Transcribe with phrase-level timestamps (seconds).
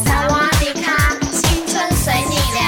[0.03, 2.59] 萨瓦迪卡，青春随你聊。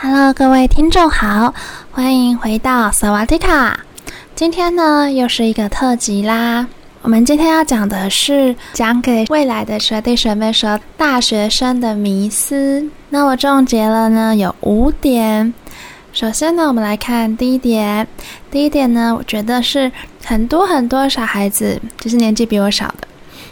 [0.00, 1.52] Hello，各位听众好，
[1.92, 3.80] 欢迎回到萨瓦迪卡。
[4.36, 6.66] 今天呢，又是一个特辑啦。
[7.02, 12.84] 我们今天要讲的是讲给未来的学弟学妹说大学生的迷思。
[13.10, 15.54] 那我总结了呢，有五点。
[16.12, 18.08] 首先呢，我们来看第一点。
[18.50, 19.90] 第一点呢，我觉得是
[20.24, 23.06] 很多很多小孩子，就是年纪比我小的，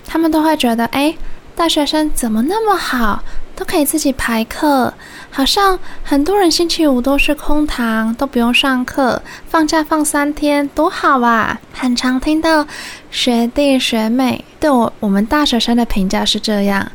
[0.04, 1.14] 他们都会觉得，哎，
[1.54, 3.22] 大学生怎么那么好？
[3.54, 4.92] 都可以自己排课，
[5.30, 11.60] 好像很多人星期五都是空堂，都不用上课，放假放三天，多好啊！
[11.74, 12.66] 很常听到
[13.10, 16.90] 学弟学妹对我我们大学生的评价是这样，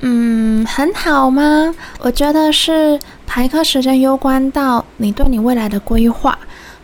[0.00, 1.72] 嗯，很好吗？
[2.00, 6.36] 我觉得是排课时间攸关到你对你未来的规划，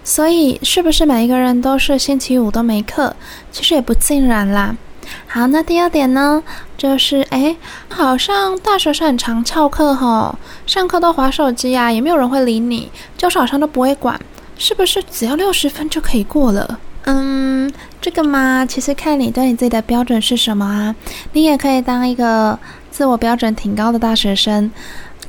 [0.04, 3.16] 所以是不是每一个人都是星期五都没课？
[3.50, 4.76] 其实也不尽然啦。
[5.26, 6.42] 好，那第二点呢，
[6.76, 7.56] 就是诶，
[7.88, 14.18] 好像大学生很常翘课吼，上课都划手机啊，也没有人会理你，教授好像都不会管，
[14.58, 16.78] 是不是只要六十分就可以过了？
[17.04, 20.94] 嗯，这个嘛，其实看你对你自己的标准是什么啊，
[21.32, 22.58] 你也可以当一个
[22.90, 24.70] 自我标准挺高的大学生，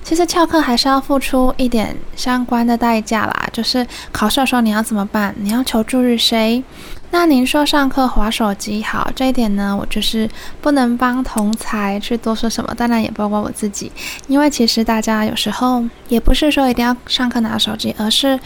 [0.04, 5.36] 其实翘课还是要付出一点相关的代价啦，就是考试的时候你要怎么办？
[5.38, 6.64] 你要求助于谁？
[7.10, 10.30] 那您说上课划手机好，这一点呢，我就是
[10.62, 13.92] 不能帮同才去多说什么，当然也包括我自己，
[14.28, 18.40] 因为其实大家有时候也不是说一定要上课拿手机，而是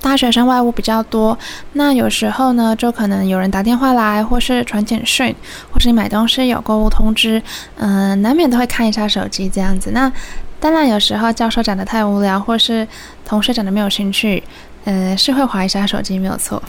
[0.00, 1.38] 大学生外务比较多，
[1.74, 5.34] 那有时候呢，就可能有人打电话来，或是传简讯，
[5.70, 7.40] 或是你买东西有购物通知，
[7.76, 9.90] 嗯、难免都会看一下手机这样子。
[9.92, 10.10] 那
[10.58, 12.86] 当然有时候教授讲的太无聊，或是
[13.24, 14.42] 同学讲的没有兴趣，
[14.84, 16.62] 嗯、呃，是会划一下手机没有错。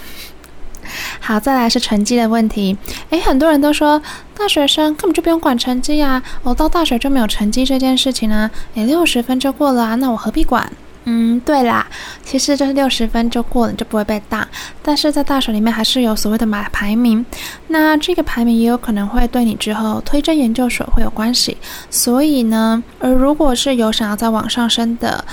[1.20, 2.78] 好，再来是成绩的问题。
[3.10, 4.02] 诶，很多人都说
[4.38, 8.50] 大学生根本就不用管成绩啊，我到大学就没有成绩这件事情啊。
[8.76, 10.72] 诶，六十分就过了啊，那我何必管？
[11.08, 11.86] 嗯，对啦，
[12.24, 14.48] 其实就是六十分就过了，你就不会被当。
[14.82, 17.24] 但是在大学里面还是有所谓的买排名，
[17.68, 21.58] 那这个排名也有可能会对你之后推甄研究所会有关系。
[21.92, 25.24] 所以呢，而如果是有想要再往上升的。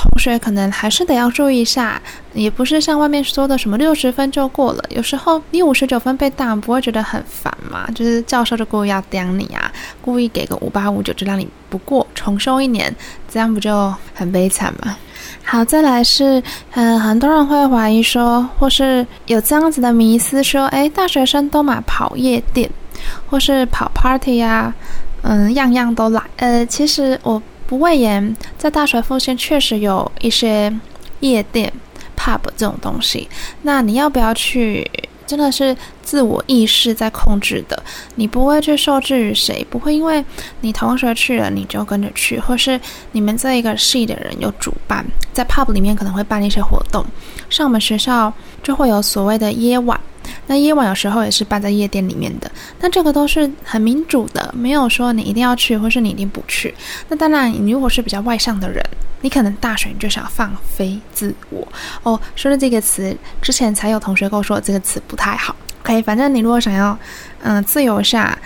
[0.00, 2.00] 同学可能还是得要注意一下，
[2.32, 4.82] 也不是像外面说的什么六十分就过了。
[4.88, 7.86] 有时候你五十九分被当，不会觉得很烦吗？
[7.94, 12.90] 就是教授就故意要刁你啊，故意给个五八五九就让你不过，重修一年，
[13.28, 14.96] 这样不就很悲惨吗？
[15.44, 22.70] 好，再来是，嗯，很多人会怀疑说，或是有这样子的迷思说，哎，大学生都嘛跑夜店，
[23.28, 24.74] 或是跑 party 呀、啊，
[25.24, 26.22] 嗯，样样都来。
[26.36, 27.42] 呃，其实我。
[27.70, 30.76] 不讳言，在大学附近确实有一些
[31.20, 31.72] 夜店、
[32.18, 33.28] pub 这种东西。
[33.62, 34.84] 那你要不要去？
[35.24, 37.80] 真的是自我意识在控制的。
[38.16, 40.24] 你不会去受制于谁，不会因为
[40.62, 42.80] 你同学去了你就跟着去，或是
[43.12, 47.06] 你们这一个系的人有主办，在 pub 里面可能会办一些活动。
[47.48, 50.00] 像我们学校就会有所谓的夜晚。
[50.46, 56.74] 那夜晚有时候也是办在夜店里面的，那这个都是很民主的，没有说你一定要去，或是你一定不去。
[57.08, 58.82] 那当然，你如果是比较外向的人，
[59.20, 61.66] 你可能大学你就想放飞自我
[62.02, 62.20] 哦。
[62.34, 65.54] 说了这个词，之前才有同学跟我说这个词不太好。
[65.82, 66.98] OK，反正你如果想要，
[67.42, 68.38] 嗯、自由下。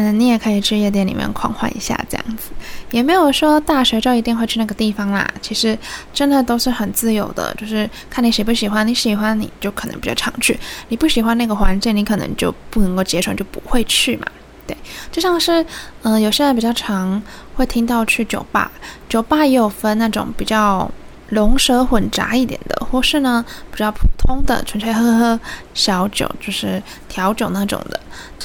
[0.00, 2.50] 嗯，你也可以去夜店里面狂欢一下，这样子
[2.92, 5.28] 也没有说大学就一定会去那个地方啦。
[5.42, 5.76] 其实
[6.14, 8.86] 真的都是很自由的，就是看你喜不喜欢。
[8.86, 14.26] 你喜欢你就可能比较常去，你不喜欢那个环境，你可能就不能够接受，就不会去嘛。
[14.68, 14.76] 对，
[15.10, 15.66] 就像是
[16.02, 17.20] 嗯、有些人比较常
[17.56, 18.70] 会听到去酒吧，
[19.08, 20.88] 酒吧也有分那种比较
[21.30, 25.40] 龙蛇混杂一点的，或是呢比较普通的，纯粹喝喝
[25.78, 28.00] 小酒，就是调酒那种的。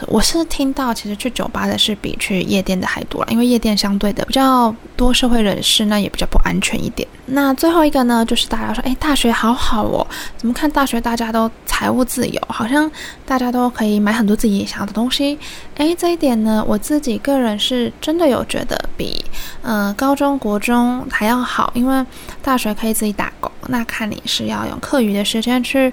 [0.08, 7.08] 我是听到，其实去酒吧的是比去夜店的还多了，因为夜店相对的比较多社会人士，那也比较不安全一点。
[7.28, 10.06] 那最后一个呢，就是大家说，哎，大学好好哦，
[10.38, 12.90] 怎么看大学大家都财务自由，好像
[13.26, 15.38] 大家都可以买很多自己想要的东西。
[15.78, 19.24] 哎，这一点呢，我自己个人是真的有觉得比
[19.62, 22.06] 呃高中国中还要好，因为
[22.44, 25.92] 大学可以自己打工，那看你是要用课余的时间去。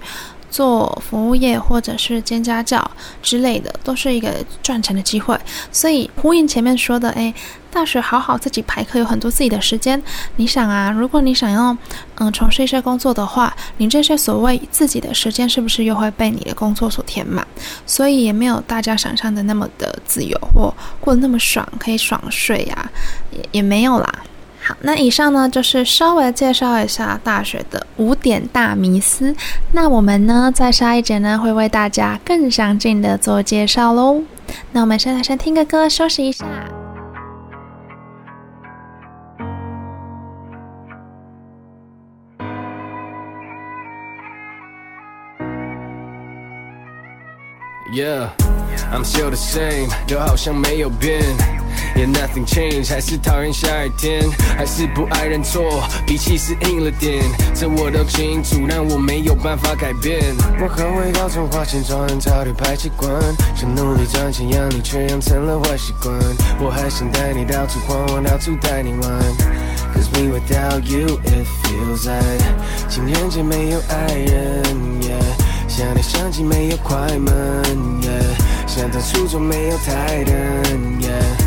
[0.50, 2.91] 做服务业或者是兼家教
[3.23, 5.38] 之类的，都是一个赚钱的机会。
[5.70, 7.32] 所以呼应前面说的，诶，
[7.70, 10.02] 大学好好自己排课，有很多自己的时间。
[10.37, 11.76] 你想啊，如果你想要
[12.17, 17.47] 嗯从事一些工作的话，你这些所谓自己的时间是不是又会被你的工作所填满？
[17.87, 22.91] 所以也没有大家想象的那么的自由，或过得那么爽，可以爽睡呀，
[23.31, 24.12] 也也没有啦。
[24.81, 29.34] 那以上呢就是稍微介绍一下大学的五点大迷思。
[29.72, 34.22] 那我们呢在下一节呢会为大家更详尽的做介绍喽。
[34.72, 36.44] 那我们现在先听个歌休息一下。
[47.93, 48.28] Yeah,
[48.93, 51.59] I'm still the same，都好像没有变。
[51.96, 57.22] Yeah, nothing changed，还是讨厌下雨天，还是不爱认错，脾气是硬了点，
[57.55, 60.20] 这我都清楚，但我没有办法改变。
[60.61, 63.11] 我很会搞错，花钱装人潮的排气管，
[63.55, 66.14] 想努力赚钱养你，却养成了坏习惯。
[66.61, 69.20] 我还想带你到处逛，我到处带你玩。
[69.93, 72.44] Cause me without you it feels like
[72.88, 74.62] 情人节没有爱人
[75.02, 77.62] ，yeah，想你相机没有快门
[78.00, 80.34] ，yeah，想当初中没有台灯
[81.00, 81.39] ，yeah。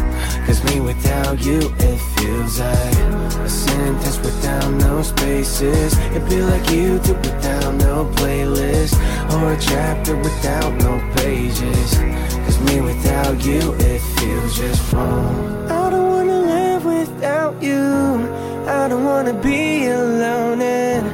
[0.46, 2.98] Cause me without you, it feels like
[3.44, 5.96] a sentence without no spaces.
[6.10, 8.94] It'd be like YouTube without no playlist,
[9.34, 11.98] or a chapter without no pages.
[12.44, 15.66] Cause me without you, it feels just wrong.
[15.70, 18.28] I don't wanna live without you.
[18.66, 20.62] I don't wanna be alone.
[20.62, 21.04] And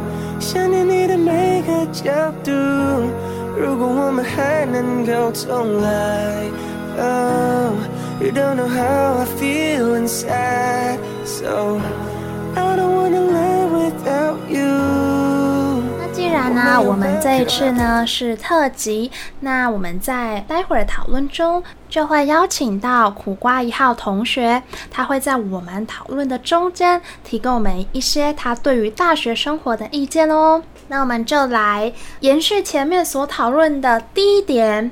[0.40, 2.52] 想念你的每个角度，
[3.56, 6.50] 如果我们还能够重来。
[6.96, 7.74] Oh,
[8.21, 11.79] You don't know how I feel inside, so
[12.53, 15.81] I don't wanna live without you.
[15.97, 24.61] 那既然呢，我们这一次呢是特辑，那我们在待会儿讨论中就会邀请到苦瓜一号同学，
[24.91, 30.61] 他会在我们讨论的中间提供我们一些他对于大学生活的意见哦。
[30.89, 34.91] 那我们就来延续前面所讨论的第一点，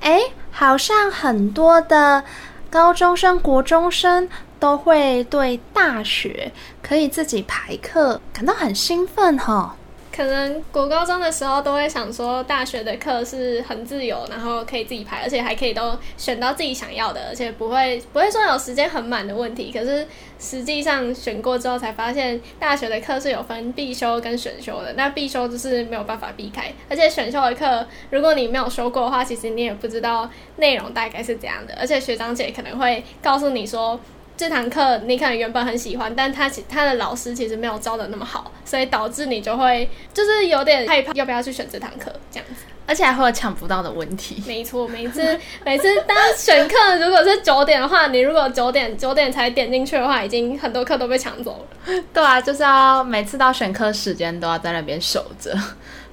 [0.00, 0.20] 诶，
[0.50, 2.22] 好像很多的。
[2.70, 4.28] 高中生、国中生
[4.60, 9.74] 都会对大学可以自己排课感到很兴奋哈。
[10.18, 19.70] 可能国高中的时候都会想说，大学的课是很自由，然后可以自己排，而且还可以都选到自己想要的，而且不会不会说有时间很满的问题。
[19.72, 20.04] 可是
[20.40, 24.92] 实际上选过之后才发现，大学的课是有分必修跟选修的。
[24.94, 31.72] 那必修就是没有办法避开，而且选修的课如果你没有修过的话，其实你也不知道内容大概是怎样的。
[31.78, 34.00] 而且学长姐可能会告诉你说。
[34.38, 44.40] 这堂课你可能原本很喜欢，但他其他的老师其实没有教的那么好，所以导致你就会就是有点害怕要不要去选这堂课这样子，而且还会有抢不到的问题。
[44.46, 46.74] 没错，每次每次当选课
[47.04, 52.02] 如果是九点的话，你如果九点九点才点进去的话，已经很多课都被抢走了。
[52.14, 55.52] 对啊，就是要每次到选课时间都要在那边守着，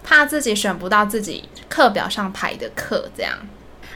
[0.04, 3.38] 怕自己选不到自己课表上排的课这样。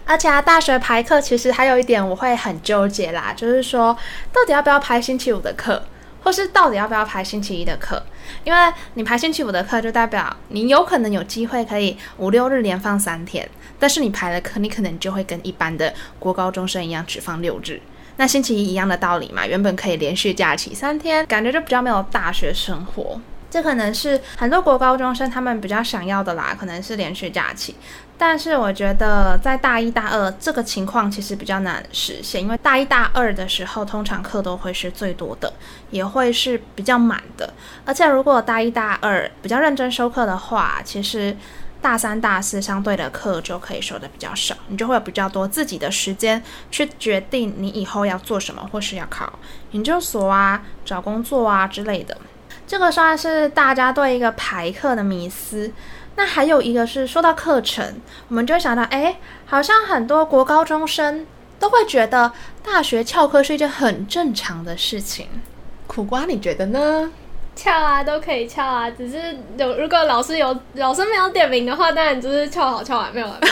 [0.10, 3.96] 而且啊，大学排课其实还有一点我会很纠结啦，就是说
[4.34, 5.84] 到底要不要排星期五的课，
[6.24, 8.02] 或是到底要不要排星期一的课？
[8.44, 8.60] 因为
[8.96, 13.48] 你排星期五的课，就代表你有可能有机会可以五六日连放三天，
[13.78, 17.80] 但是你排了课，你可能就会跟一般的国高中生一样只放六日。
[18.16, 23.22] 那星期一一样的道理嘛，原本可以连续假期三天，感觉就比较没有大学生活。
[23.52, 27.76] 这可能是很多国高中生他们比较想要的啦，可能是连续假期。
[28.22, 35.54] 但是我觉得在大一、大二这个情况其实比较难实现，因为大一、大二的时候通常课都会是最多的，
[35.90, 37.54] 也会是比较满的。
[37.86, 41.34] 而且如果大一、大二比较认真修课的话，其实
[41.82, 49.32] 大三、大四相对的课就可以修的比较少，你就会有比较多自己的时间去决定你以后要做什么，或是要考
[49.72, 52.18] 研究所啊、找工作啊之类的。
[52.68, 55.72] 这个算是大家对一个排课的迷思。
[56.20, 57.96] 那还有一个是说到课程，
[58.28, 61.26] 我们就会想到，哎，好像很多国高中生
[61.58, 62.30] 都会觉得
[62.62, 65.30] 大学翘课是一件很正常的事情。
[65.88, 67.10] 苦瓜，你觉得呢？
[67.56, 73.40] 翘啊，都可以翘啊，只是有如果老师有老师没有点名的话，当然就是翘好翘完没有了。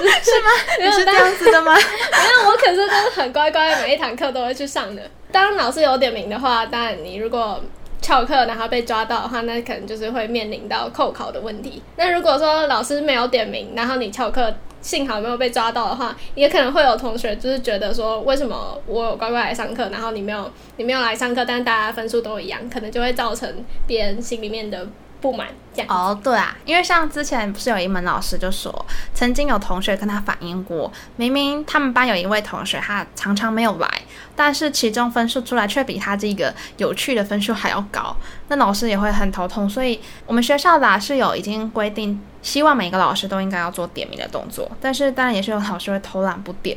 [0.00, 0.48] 是吗？
[0.80, 1.74] 你是这样子的吗？
[1.76, 5.02] 没有，我可是真的很乖乖，每一堂课都会去上的。
[5.30, 7.62] 当老师有点名的话，当然你如果。
[8.00, 11.82] 翘课然后被抓到的话，那可能就是会面临到扣考的问题。
[11.96, 23.52] 那如果说老师没有点名，然后你翘课，幸好没有被抓到的话，也可能会有同学就是觉得说，为什么我有乖乖来上课，然后你没有，你没有来上课，但是大家分数都一样，可能就会造成
[23.86, 24.86] 别人心里面的
[25.20, 25.88] 不满这样。
[25.88, 34.02] 哦，对啊，因为像之前不是有一门老师就说，曾经有同学跟他反映过，明明他们班有一位同学，他常常没有来，
[34.36, 38.16] 但是其中分数出来却比他这个有趣的分数还要高，
[38.48, 39.68] 那老师也会很头痛。
[39.68, 46.76] 所以我们学校的是有已经规定，希望每个老师都应该要做点名的动作，但是当然也是有老师会偷懒不点。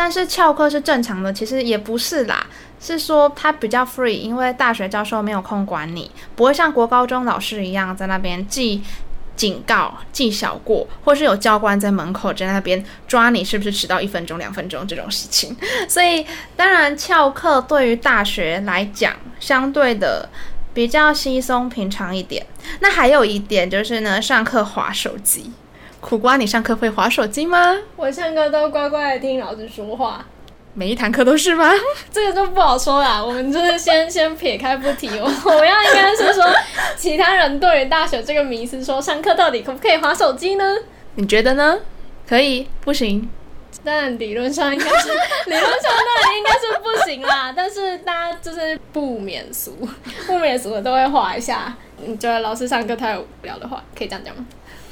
[0.00, 2.46] 但是翘课是正常的，其实也不是啦，
[2.80, 8.80] 是说他比较 free，因为大学教授没有空管你，不会像国高中老师一样在那边记
[9.34, 15.56] 警告、记小过，或是有教官在门口在那边抓你是不是迟到一分钟、两分钟这种事情。
[15.90, 16.24] 所以
[16.54, 20.28] 当然翘课对于大学来讲，相对的
[20.72, 22.46] 比较稀松平常一点。
[22.78, 25.50] 那还有一点就是呢，上课划手机。
[26.00, 27.76] 苦瓜，你上课会划手机吗？
[27.96, 30.24] 我上课都乖乖的听老师说话，
[30.74, 31.72] 每一堂课都是吗？
[32.12, 33.22] 这个就不好说啦。
[33.22, 35.08] 我们就是先 先撇开不提。
[35.18, 36.44] 我 我要应该是说，
[36.96, 40.76] 其他人对于大学这个迷思，说上课到底可不可以划手机呢？
[41.16, 41.78] 你觉得呢？
[42.28, 42.68] 可以？
[42.80, 43.28] 不行？
[43.84, 45.08] 但理论上应该是，
[45.46, 47.52] 理论上当然应该是不行啦。
[47.56, 49.76] 但是大家就是不免俗，
[50.26, 51.74] 不免俗的都会划一下。
[51.96, 54.46] 你觉得老师上课太无聊的话，可以这样讲吗？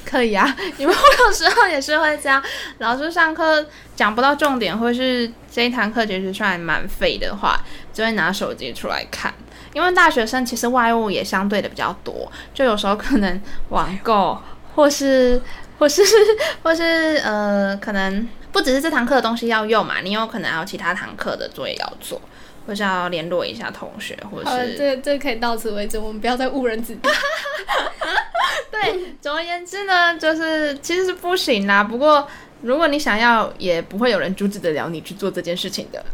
[0.08, 2.40] 可以啊，你们有时候也是会这样，
[2.78, 7.58] 老师上课讲不到重点，或是这一堂课其实算蛮废的话，
[7.92, 9.34] 就会拿手机出来看。
[9.74, 14.40] 因为大学生其实外物也相对的比较多，就有时候可能网购，
[14.74, 15.42] 或是
[15.78, 16.02] 或是
[16.62, 22.18] 或是呃，可能不只是这堂课的东西要用嘛，你有可能还有其他堂课的作业要做。
[22.66, 27.08] 或是要联络一下同学，或者是这这可以到此为止，我们不要再误人子弟。
[28.70, 31.84] 对，总而言之呢，就是其实是不行啦。
[31.84, 32.26] 不过
[32.62, 36.04] 如果你想要，也不会有人阻止得了你去做这件事情的。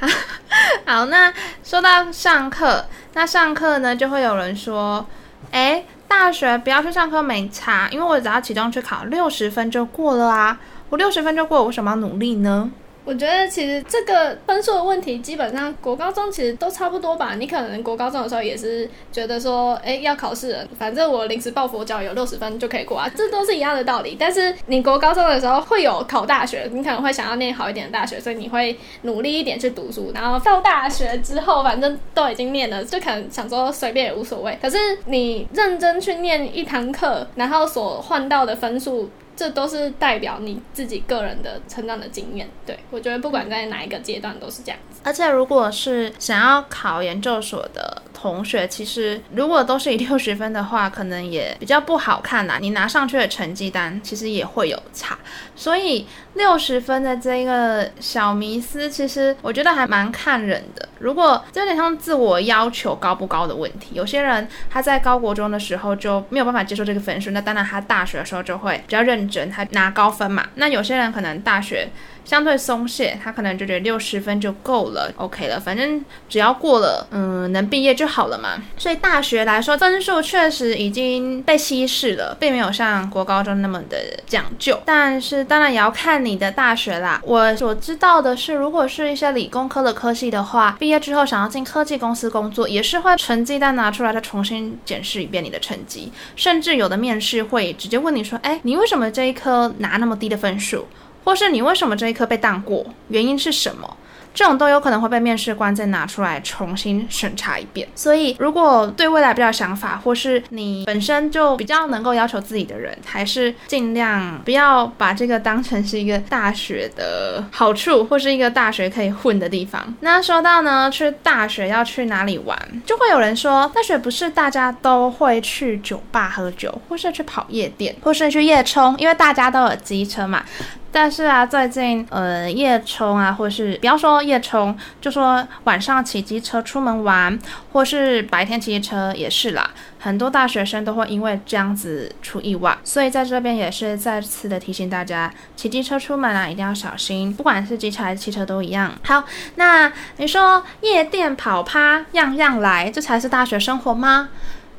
[0.86, 5.04] 好，那说到上课，那上课呢，就会有人说，
[5.50, 10.58] 哎，大学不要去上课没差，因为我只要期中去考六十分就过了啊。
[10.90, 12.70] 我六十分就过，我为什么要努力呢？
[13.08, 17.36] 我觉得其实这个分数的问题，基本上国高中其实都差不多吧。
[17.36, 24.14] 你可能国高中的时候也是觉得说，哎，要考试了，反正我临时抱佛脚有六十分就可以过啊，这都是一样的道理。
[24.20, 30.12] 但是你国高中的时候会有考大学，你可能会想要念好一点的大学，所以你会努力一点去读书。
[30.14, 34.58] 然后到大学之后，反正都已经念了，就可能想说随便也无所谓。
[34.60, 39.08] 可是你认真去念一堂课，然后所换到的分数。
[39.38, 45.00] 这都是代表你自己个人的成长的经验，对，我觉得不管在哪一个阶段都是这样子。
[45.04, 52.58] 而且如果是想要考研究所的同学，其实如果都是以六十分的话，可能也比较不好看啦。
[52.60, 55.16] 你拿上去的成绩单其实也会有差，
[55.54, 60.88] 所以六十分的这个小迷思，其实我觉得还蛮看人的。
[60.98, 70.46] 如果这有点像自我要求高不高的问题，有些人他在高国中的时候就没有办法接受这个分数，那当然他大学的时候就会比较认真，他拿高分嘛。
[70.54, 71.88] 那有些人可能大学。
[72.28, 78.62] 相对松懈，他可能就觉得六十分就够了，OK 了，反正只要过了，嗯，能毕业就好了嘛。
[78.76, 84.78] 所以大学来说，分数确实已经被稀释了，并没有像国高中那么的讲究。
[84.84, 87.18] 但是当然也要看你的大学啦。
[87.24, 100.86] 我所知道的是，如果是一些理工科的科系的话，毕业之后想要进科技公司工作，也是会成绩单拿出来再重新检视一遍你的成绩，甚至有的面试会直接问你说，哎，你为什么这一科拿那么低的分数？
[101.28, 102.82] 或是你为什么这一科被当过？
[103.08, 103.96] 原因是什么？
[104.32, 107.86] 这种都有可能会被面试官再拿出来重新审查一遍。
[107.94, 119.94] 所以，如果对未来比较有想法，或是你本身就比较能够要求自己的人，还是尽量不要把这个当成是一个大学的好处，或是一个大学可以混的地方。
[120.00, 130.42] 那说到呢，去大学要去哪里玩，就会有人说，大学不是大家都会去酒吧喝酒，或是去跑夜店，或是去夜冲，因为大家都有机车嘛。
[130.90, 137.38] 但是啊，最近呃夜冲啊，或是不要说夜冲，就说晚上骑机车出门玩，
[137.72, 139.70] 或是白天骑机车也是啦。
[140.00, 148.90] 很多大学生都会因为这样子出意外，所以在这边也是再次的提醒大家，骑机车出门啊一定要小心，不管是机车还是汽车都一样。
[149.04, 149.24] 好，
[149.56, 154.30] 那你说夜店跑趴样样来，这才是大学生活吗？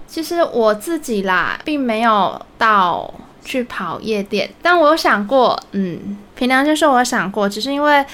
[0.08, 3.14] 其实我自己啦，并没有到。
[3.44, 8.06] 去跑夜店，但我有想过，嗯，凭良心说，我想过，只是因为，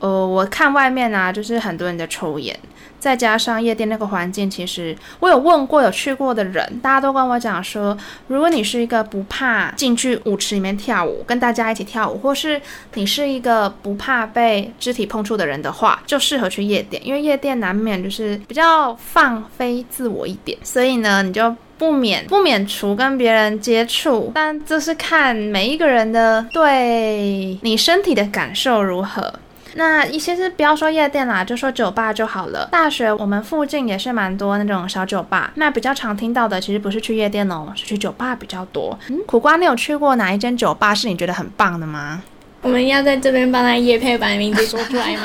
[0.00, 2.58] 呃，我看外面啊，就是很多人在抽烟，
[2.98, 7.96] 再加上夜店那个环境，其实我有问过有去过的人，大家都跟我讲说，
[8.28, 12.60] 如果你是一个不怕进去舞池里面跳舞，跟大家一起跳舞，或是
[12.94, 21.54] 你是一个不怕被肢体碰触的人的话，就适合去夜店，因为夜店难免就是比较放飞自我一点，所以呢，你就。
[21.80, 29.32] 不免不免除跟别人接触，但这是看每一个人的对你身体的感受如何。
[29.76, 32.68] 那一些是不要说夜店啦，就说酒吧就好了。
[32.70, 38.98] 大学我们附近也是蛮多那种小酒吧，那比较常听到的其实不是去夜店哦，是去酒吧比较多。
[39.08, 42.22] 嗯，苦瓜，你有去过哪一间酒吧是你觉得很棒的吗？
[42.60, 45.22] 我们要在这边帮他夜配，把名字说出来吗？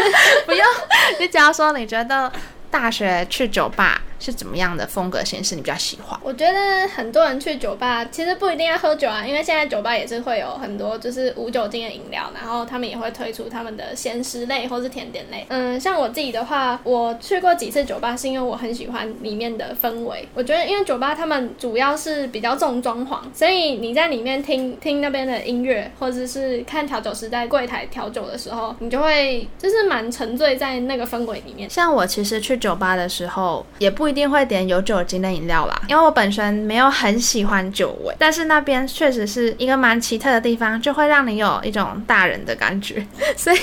[0.46, 0.66] 不用，
[1.20, 2.32] 你只要说你觉得
[2.70, 4.00] 大学去酒吧。
[4.18, 6.18] 是怎么样的风格形式你比较喜欢？
[6.22, 15.46] 我觉得很多人去酒吧其实不一定要喝酒啊，因为现在酒吧也是会有很多就是无酒精的饮料，然后他们也会推出他们的咸食类或是甜点类。
[15.48, 20.28] 嗯，像我自己的话，我去过几次酒吧，是因为我很喜欢里面的氛围。
[20.34, 31.70] 我觉得因为酒吧他们主要是比较重装潢，所以你在里面听听那边的音乐，或者是看调酒师在柜台调酒的时候，你就会就是蛮沉醉在那个氛围里面。
[31.70, 34.07] 像我其实去酒吧的时候也不。
[34.08, 43.06] 一定会点有酒精的饮料啦，因为我本身没有很喜欢酒味，但是那边确实是一个蛮奇特的地方，就会让你有一种大人的感觉。
[43.36, 43.56] 所以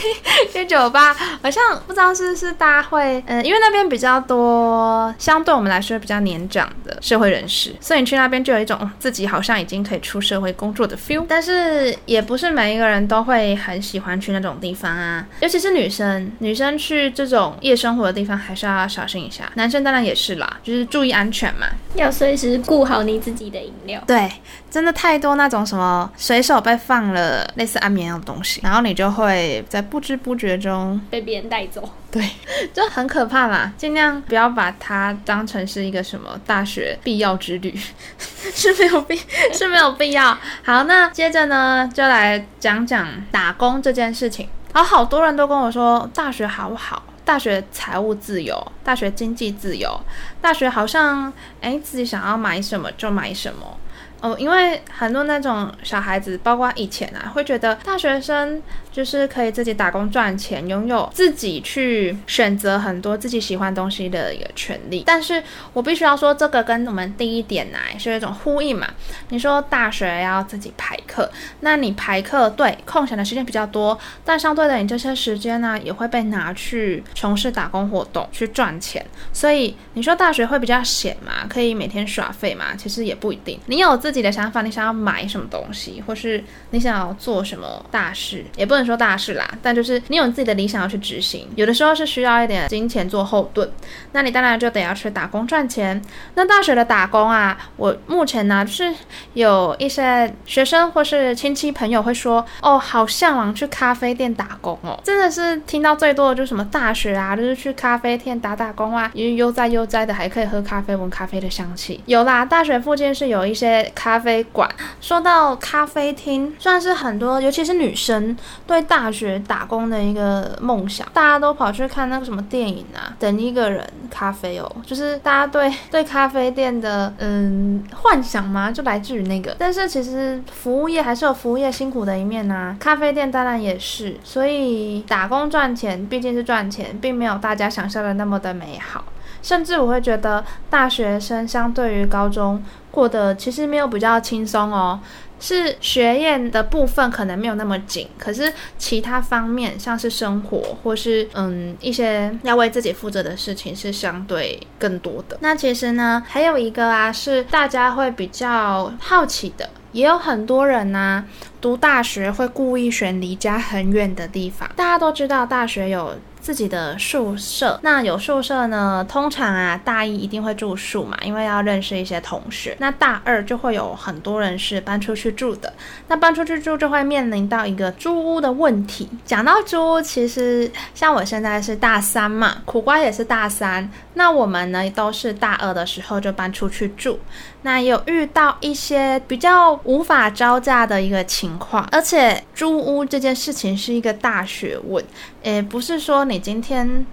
[0.52, 11.26] 去酒吧好像不知道是不是大家会，嗯，因为那边比较多相对我们来说比较年长的社会人士，所以你去那边就有一种自己好像已经可以出社会工作的 feel。
[11.28, 20.35] 但是也不是每一个人都会很喜欢去那种地方啊，尤其是女生，女生去这种夜生活的地方还是要小心一下，男生当然也是。
[20.36, 24.02] 啦，就是注意安全嘛，要随时顾好你自己的饮料。
[24.08, 24.32] 对，
[24.70, 31.88] 真的太多那种什么随手被放了类似安眠药的东西，然后你就会在不知不觉中被别人带走。
[32.12, 32.30] 对，
[32.74, 37.78] 就很可怕啦，尽量不要把它当成是一个什么大学必要之旅，
[38.54, 39.20] 是没有必
[39.54, 40.38] 是没有必要。
[40.64, 44.48] 好，那接着呢，就来讲讲打工这件事情。
[44.74, 47.04] 好，好多人都跟我说大学好不好？
[47.26, 50.00] 大学财务自由，大学经济自由，
[50.40, 53.78] 大学好像诶，自己想要买什么就买什么。
[54.22, 58.62] 哦，因为很多那种小孩子，包括以前啊，会觉得大学生
[58.96, 65.04] 就是可以自己打工赚钱，拥有自己去选择很多自己喜欢东西的一个权利。
[65.06, 68.88] 但是我必须要说，这个跟我们第一点来是有一种呼应嘛。
[69.28, 79.06] 你说大学要自己排课，那你排课对空闲的时间比较多，但相对的，你这些时间呢也会被拿去从事打工活动去赚钱。
[79.34, 81.46] 所以你说大学会比较闲嘛？
[81.50, 82.74] 可以每天耍废嘛？
[82.78, 83.60] 其实也不一定。
[83.66, 91.48] 你有自己的想法，你想要买什么东西，或是你想要做什么大事，也不能说大事啦，但就是你有自己的理想要去执行。
[91.56, 93.70] 有的时候是需要一点金钱做后盾，
[94.12, 96.02] 那你当然就得要去打工赚钱。
[96.36, 98.94] 那大学的打工啊，我目前呢就是
[99.34, 112.02] 有一些学生或是亲戚朋友会说，哦，好向往去咖啡店打工哦，真的是听到最多的就是什么大学啊，就是去咖啡店打打工啊，因为悠哉悠哉的，还可以喝咖啡，闻咖啡的香气。
[112.06, 113.92] 有啦，大学附近是有一些。
[113.94, 114.70] 咖啡馆，
[115.02, 118.36] 说到咖啡厅，算是很多，尤其是女生
[118.68, 121.08] 对大学打工的一个梦想。
[121.14, 129.56] 大家都跑去看那个什么电影啊，等一个人咖啡哦，就是大家对对咖啡店的嗯幻想嘛，就来自于那个。
[129.58, 134.18] 但是其实服务业还是有服务业辛苦的一面、啊，咖啡店当然也是。
[134.24, 139.04] 所以打工赚钱毕竟是赚钱，并没有大家想象的那么的美好。
[139.42, 145.00] 甚至我会觉得大学生相对于高中过得其实没有比较轻松哦，
[145.46, 155.38] 是学业的部分可能没有那么紧，可是其他方面像是生活或是嗯一些要为自己负责的事情是相对更多的。
[155.42, 161.24] 那其实呢，还有一个啊是大家会比较好奇的，也有很多人呢、
[161.62, 164.68] 读大学会故意选离家很远的地方。
[164.76, 172.78] 大家都知道大学有自己的宿舍，那有宿舍呢，通常啊，大一一定会住宿嘛，因为要认识一些同学。
[172.80, 175.74] 那大二就会有很多人是搬出去住的。
[176.08, 179.10] 那搬出去住就会面临到一个租屋的问题。
[179.26, 187.20] 讲到租屋，其实像我现在是大三嘛，苦瓜也是大三，那我们呢都是大二的时候就搬出去住。
[187.66, 195.04] 那有遇到一些比较无法招架的一个情况，而且租屋这件事情是一个大学问，
[195.42, 197.04] 诶，不是说你今天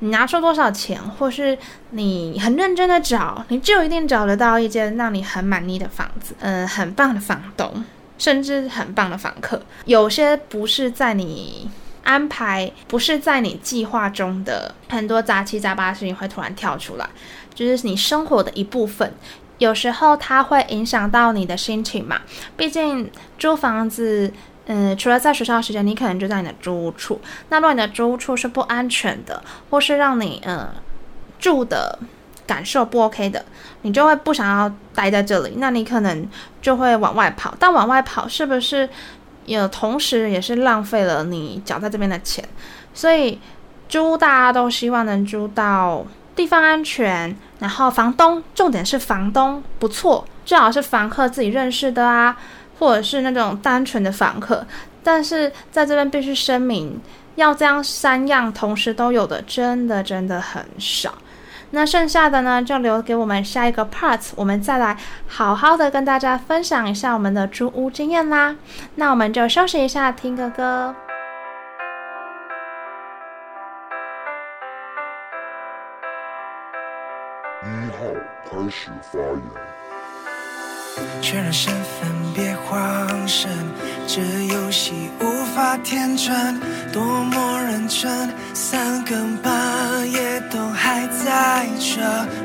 [0.00, 1.56] 你拿出多少钱，或是
[1.92, 7.82] 你很认真的找，你就一定找得到一间让你很满意的房子，嗯，很棒的房东，
[8.18, 9.62] 甚至很棒的房客。
[9.86, 11.70] 有些不是在你
[12.02, 17.08] 安排，不是在你计划中的，很多杂七杂八的事情会突然跳出来，
[17.54, 19.10] 就是你生活的一部分。
[19.58, 22.20] 有时候它会影响到你的心情嘛，
[22.56, 24.32] 毕竟租房子，
[24.66, 27.20] 嗯，除了在学校的时间，你可能就在你的租屋处。
[27.48, 30.68] 那如果你的租屋处是不安全的，或是让你嗯
[31.38, 31.98] 住的
[32.46, 33.44] 感受不 OK 的，
[33.82, 36.28] 你就会不想要待在这里，那你可能
[36.60, 37.54] 就会往外跑。
[37.58, 38.88] 但往外跑是不是
[39.46, 42.44] 也同时也是浪费了你缴在这边的钱？
[42.92, 43.38] 所以
[43.88, 52.36] 租大家都希望能租到地方安全，然后房东重点是房东不错，最好是房客自己认识的啊，
[52.78, 54.66] 或者是那种单纯的房客。
[55.02, 57.00] 但是在这边必须声明，
[57.36, 61.14] 要这样三样同时都有的，真的真的很少。
[61.70, 68.56] 那剩下的呢，就留给我们下一个 part，我们再来好好的跟大家分享一下我们的租屋经验啦。
[68.94, 70.94] 那我们就休息一下，听个歌。
[78.54, 79.42] 开始发言。
[81.20, 83.50] 确认身份，别慌神，
[84.06, 86.60] 这游戏无法天真，
[86.92, 89.52] 多么认真，三更半
[90.08, 92.00] 夜都还在这，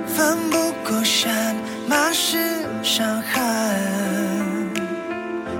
[0.07, 1.55] 奋不顾身，
[1.87, 4.73] 满是伤痕，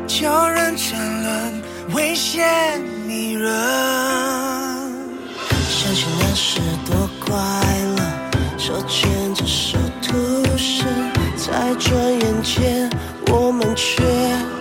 [0.07, 1.61] 叫人沉沦，
[1.93, 3.51] 危险迷人。
[5.69, 7.37] 想起那时多快
[7.97, 8.01] 乐，
[8.57, 9.68] 手牵着手。
[11.75, 12.89] 转眼间，
[13.27, 14.03] 我们却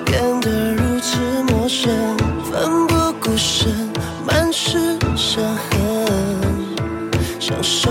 [0.04, 1.18] 变得如此
[1.48, 2.16] 陌生，
[2.50, 3.72] 奋不顾身，
[4.26, 5.78] 满是伤痕，
[7.40, 7.90] 享受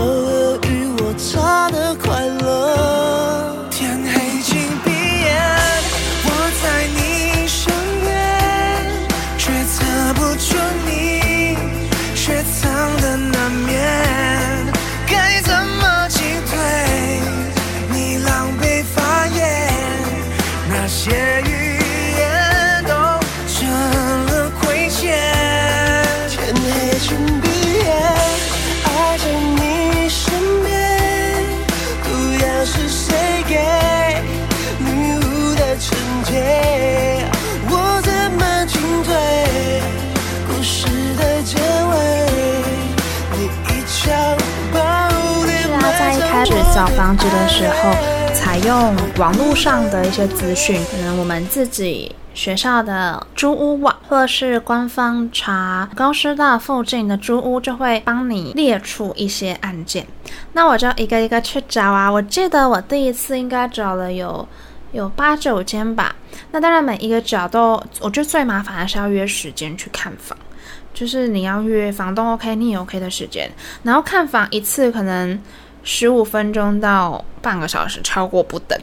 [46.78, 47.92] 找房子的时候。
[48.36, 60.06] 采用网络上的一些资讯，可能我们自己学校的租屋网，或者是官方查高师大附近的租屋，就会帮你列出一些案件。
[60.54, 62.12] 那我就一个一个去找啊。
[62.12, 64.48] 我记得我第一次应该找了有
[64.92, 66.16] 有八九间吧。
[66.52, 70.38] 那当然每一个找都，我觉得最麻烦的是要约时间去看房，
[70.94, 73.50] 就是你要约房东 OK，你也 OK 的时间，
[73.82, 75.42] 然后看房一次可能。
[75.90, 78.78] 十五分钟到半个小时，超过不等。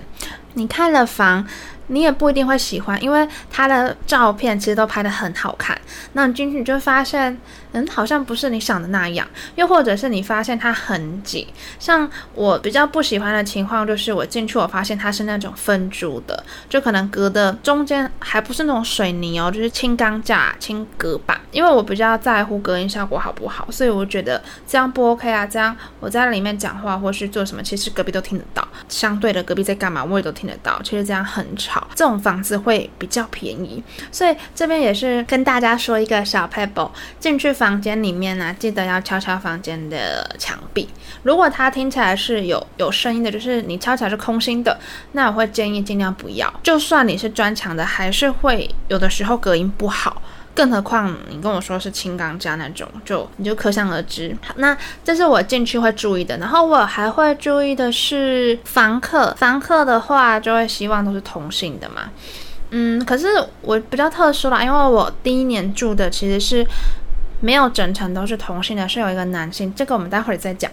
[0.55, 1.47] 你看了房，
[1.88, 5.79] 你也不一定会喜欢，因为他的照片其实都拍得很好看。
[6.14, 7.38] 那你进去你就发现，
[7.75, 9.29] 嗯，好像不是你想的那样。
[9.57, 11.47] 又或者是你发现它很挤。
[11.79, 21.39] 像我比较不喜欢的情况，就是我进去我发现它是那种分租的，就可能隔的中间还不是那种水泥哦，就是轻钢架、轻隔板。
[21.51, 25.47] 因为我比较在乎隔音效果好不好，所以我觉得这样不 OK 啊。
[25.47, 28.67] 这样我在里面讲话或是做什么，其实隔壁都听得到。
[28.89, 30.81] 相对的，隔壁在干嘛，我也都听得到。
[30.83, 31.87] 其实这样很吵。
[31.95, 40.87] 这种房子会比较便宜，所以这边也是跟大家说一个小 Pebble，进去房房间里面呢、记得要敲敲房间的墙壁。
[41.22, 44.79] 如果它听起来是有有声音的，就是你敲起来是空心的，
[45.12, 46.53] 那我会建议尽量不要。
[46.62, 50.20] 就算你是砖墙的，还是会有的时候隔音不好。
[50.55, 54.37] 更何况你跟我说是轻钢架那种，就你就可想而知。
[54.46, 56.37] 好，那这是我进去会注意的。
[56.37, 62.11] 然后我还会注意的是房客，房客的话就会希望都是同性的嘛。
[62.77, 63.29] 嗯，可是
[63.62, 66.66] 我比较特殊啦，因为我第一年住的其实是
[67.44, 69.70] 没有整层都是同性的，是有一个男性。
[69.76, 70.70] 这个我们待会儿再讲。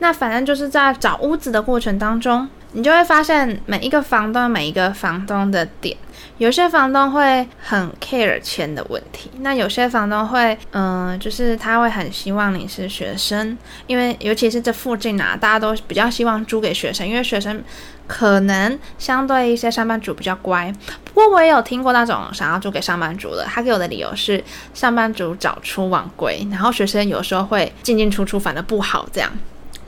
[0.00, 5.96] 那反正就是在找屋子的过程当中，你就会发现每一个房东每一个房东的点。
[6.40, 17.62] 有些房东会很 care 钱的问题，那有些房东会，嗯、就是他会很希望你是学生，因为尤其是这附近啊，大家都比较希望租给学生，因为学生
[18.06, 20.72] 可能相对一些上班族比较乖。
[21.04, 29.30] 不过我也有听过那种想要租给上班族的，他给我的理由是上班族早出晚归，然后学生有时候会进进出出，反正不好这样。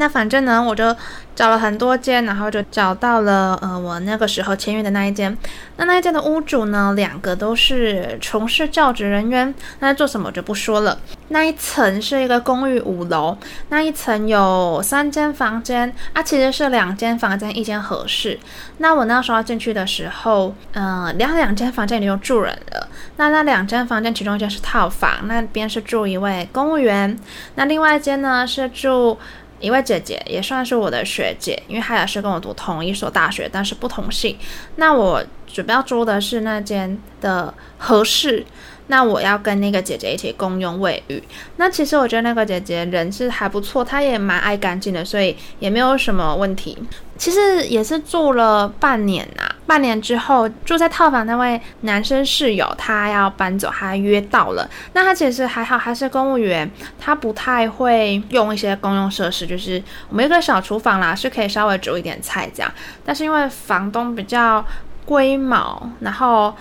[0.02, 0.96] 那反正呢，我就
[1.36, 5.38] 找了很多间，然后就找到了呃，我那个时候签约的那一间。
[5.76, 9.54] 那那一间的屋主呢，两个都是从事教职人员。
[9.78, 10.98] 那在做什么我就不说了。
[11.28, 13.38] 那一层是一个公寓五楼，
[13.68, 18.36] 那一层有三间房间啊，其实是两间房间，一间合适。
[18.78, 22.88] 那我那时候进去的时候，嗯、呃，两两间房间里有住人了。
[23.18, 27.16] 那那两间房间其中一间是套房，那边是住一位公务员。
[27.54, 29.16] 那另外一间呢是住。
[29.62, 34.36] 一位姐姐，也算是我的学姐，因为她也是跟我读同一所大学，但是不同系。
[34.76, 38.44] 那我主要租的是那间的合适。
[38.88, 41.22] 那我要跟那个姐姐一起共用卫浴。
[41.56, 46.76] 那其实我觉得那个姐姐人是还不错，她也蛮爱干净的，所以也没有什么问题。
[47.16, 54.68] 其实也是住了半年呐、半年之后住在套房那位男生室友他要搬走，他约到了。
[54.92, 56.68] 那他其实还好，他是公务员，
[56.98, 62.72] 他不太会用一些公用设施，就是我们有个小厨房啦，是可以稍微煮一点菜这样。
[63.04, 64.64] 但是因为房东比较
[65.04, 66.52] 龟毛，然后。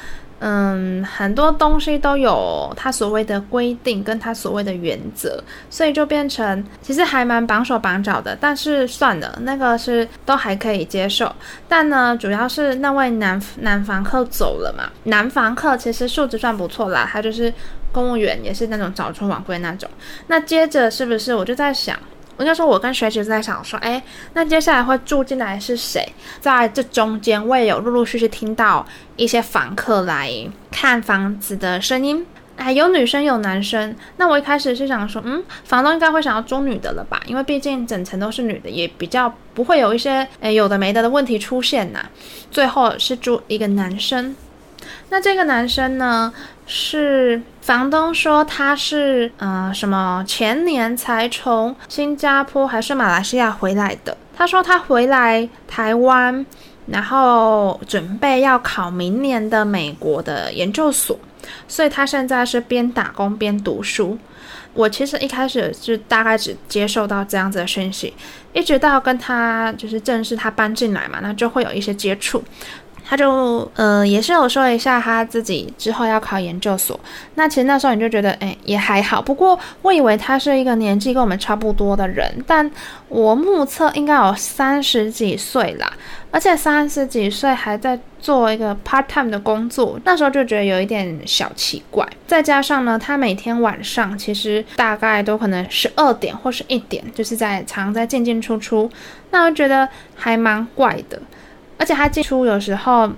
[0.43, 8.35] 嗯，很多东西都有他所谓的规定，跟他所谓的原则，所以就变成其实还蛮绑手绑脚的。
[8.41, 11.31] 但是算了，那个是都还可以接受。
[11.69, 17.53] 但呢，主要是那位男男房客走了嘛，男房客其实素质算不错啦，他就是
[17.91, 19.87] 公务员，也是那种早出晚归那种。
[20.25, 21.95] 那接着是不是我就在想？
[22.39, 24.01] 应该说，我跟学姐在想说，哎，
[24.33, 26.03] 那接下来会住进来是谁？
[26.39, 30.31] 在这中间，我也有陆陆续续听到一些房客来
[30.71, 33.95] 看房子的声音，哎，有女生有男生。
[34.17, 37.21] 那我一开始是想说，嗯，房东应该会想要租女的了吧？
[37.27, 42.03] 因为毕竟整层都是女的，也比较不会有一些哎有的没的的问题出现呐。
[42.49, 44.35] 最后是住一个男生。
[45.09, 46.33] 那这个男生呢，
[46.73, 54.15] 是房东说他是呃什么前年才从新加坡还是马来西亚回来的。
[54.33, 56.45] 他说他回来台湾，
[56.87, 61.19] 然后准备要考明年的美国的研究所，
[61.67, 64.17] 所以他现在是边打工边读书。
[64.73, 68.13] 我其实一开始是大概只接受到这样子的讯息，
[68.53, 72.41] 一直到跟他就是正式他搬进来嘛，那就会有一些接触。
[73.03, 76.99] 他就呃也是有说一下他自己之后要考研究所，
[77.35, 82.69] 那其实那时候你就觉得哎也还好，不过我以为他是一个年纪跟我们差不多的人，但
[83.07, 85.91] 我目测应该有三十几岁啦，
[86.31, 92.07] 而且三十几岁还在做一个 part time 的工作，那时候就觉得有一点小奇怪。
[92.27, 98.89] 再加上呢，他每天晚上其实大概都可能十二点或是一点，就是在常在进进出出，
[99.31, 101.21] 那我觉得还蛮怪的。
[101.81, 103.09] 而且他进出有时候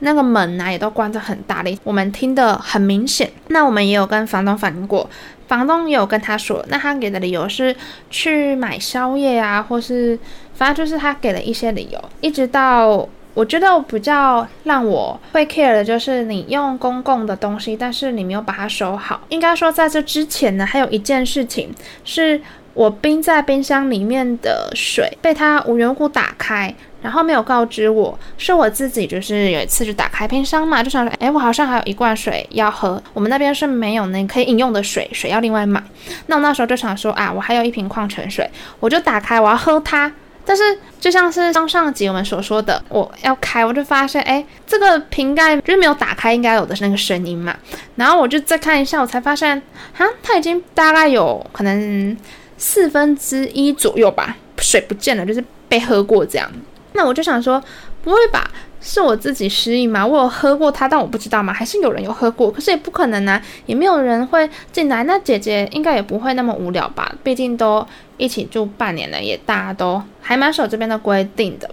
[0.00, 3.30] 那个门呐、啊、也都关着很大力，我们听得很明显。
[3.48, 5.08] 那我们也有跟房东反映过，
[5.48, 7.74] 房东也有跟他说，那他给的理由是
[8.10, 10.18] 去买宵夜啊，或是
[10.54, 11.98] 反正就是他给了一些理由。
[12.20, 19.22] 一直到我觉得比较让我会 care 的就是你用公共的东西，但是你没有把它收好。
[19.30, 22.40] 应该说在这之前呢，还有一件事情是
[22.74, 26.74] 我冰在冰箱里面的水被他无缘无故打开。
[27.02, 35.82] 然后没有告知我，是我自己，就是有一次就打开冰箱嘛，就想说，哎，我好像还有一罐水要喝，我们那边是没有那可以饮用的水，水要另外买。
[36.26, 40.12] 那我那时候就想说，啊，我还有一瓶矿泉水，我就打开，我要喝它。
[40.42, 40.62] 但是
[40.98, 47.54] 就像是上上集我们所说的，我要开，我就发现，哎，这个瓶盖就是没有打开应该有的那个声音嘛。
[47.94, 52.16] 然后我就再看一下，我才发现，哈，它已经大概有可能
[52.56, 56.50] 四分之一左右吧，水不见了，就是被喝过这样。
[57.00, 57.62] 那我就想说，
[58.02, 58.50] 不会吧？
[58.78, 60.06] 是我自己失忆吗？
[60.06, 61.50] 我有喝过它，但我不知道吗？
[61.50, 62.50] 还是有人有喝过？
[62.50, 65.02] 可是也不可能啊，也没有人会进来。
[65.04, 67.10] 那姐姐应该也不会那么无聊吧？
[67.22, 67.86] 毕竟都
[68.18, 71.70] 一起住半年了，也大家都还蛮守这边的规定的。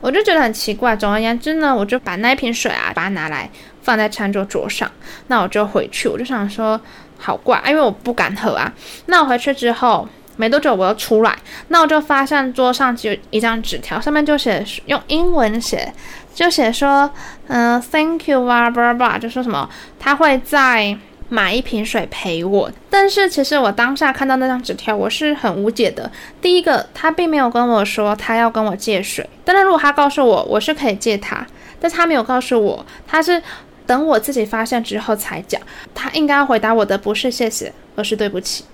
[0.00, 0.94] 我就觉得很奇怪。
[0.94, 3.50] 总而言之呢，我就把那一瓶水啊，把它拿来
[3.82, 4.88] 放在餐桌桌上。
[5.26, 6.80] 那我就回去，我就想说，
[7.18, 8.72] 好怪，因为我不敢喝啊。
[9.06, 10.08] 那我回去之后。
[10.40, 11.36] 没多久，我又出来，
[11.68, 15.92] 那我就发现桌上只有一张纸条，上面就写用英文写，
[16.34, 17.10] 就写说，
[17.48, 20.96] 嗯、，Thank you 啊，巴拉巴拉，就说什么他会再
[21.28, 22.72] 买一瓶水陪我。
[22.88, 26.10] 但是其实我当下看到那张纸条，我是很无解的。
[26.40, 31.46] 第一个，他并没有跟我说他要跟我借水，但是如果他告诉我，我是可以借他，
[31.78, 33.42] 但是他没有告诉我，他是
[33.84, 35.60] 等我自己发现之后才讲。
[35.94, 38.64] 他应该回答我的不是谢谢，而是对不起。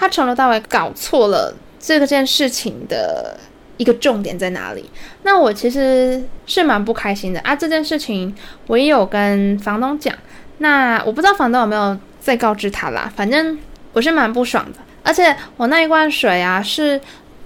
[0.00, 3.38] 他从头到尾搞错了这件事情的
[3.76, 4.88] 一个重点在哪里？
[5.24, 7.54] 那我其实是蛮不开心的啊！
[7.54, 8.34] 这件事情
[8.66, 10.14] 我也有跟房东讲，
[10.58, 13.12] 那我不知道房东有没有再告知他啦。
[13.14, 13.58] 反正
[13.92, 16.98] 我是蛮不爽的，而且我那一罐水啊是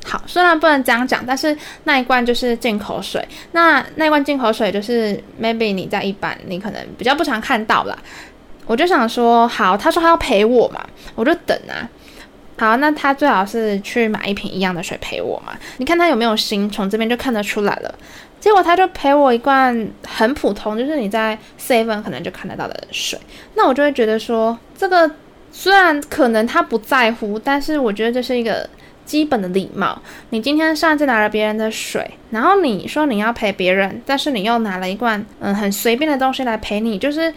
[0.04, 3.26] 好，虽然不能这样讲，但是那一罐就是进口水。
[3.50, 7.98] 那那一罐进口水就是 maybe 你在一般你可能比较不常看到啦。
[8.66, 10.80] 我就想说，好，他说他要陪我嘛，
[11.16, 11.88] 我就等啊。
[12.56, 15.52] 好，那他最好是去买一瓶一样的水陪我嘛？
[15.78, 17.94] 你看他有没有心，从这边就看得出来了。
[18.40, 23.18] 结果他就陪我一罐很普通，就是你在 Seven 可能就看得到的水。
[23.54, 25.10] 那我就会觉得说，这个
[25.50, 28.68] 虽然可能他不在乎，但是我觉得这是一个
[29.06, 29.98] 基本的礼貌。
[30.28, 37.32] 你今天上次拿了别人的水，然后你说你要陪别人，但是你又拿了一罐嗯很随便的东西来陪你，就是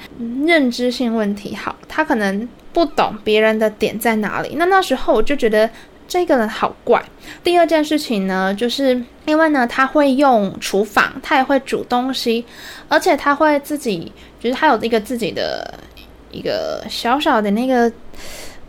[0.46, 1.56] 认知性问题。
[1.56, 4.54] 好，他可能不懂别人的点在哪里。
[4.54, 5.68] 那那时候我就觉得
[6.08, 7.04] 这个人好怪。
[7.44, 12.46] 第二件事情呢，就是因为呢他会用厨房，他也会煮东西，
[12.88, 15.74] 而且他会自己，就是他有一个自己的
[16.30, 17.92] 一个小小的那个。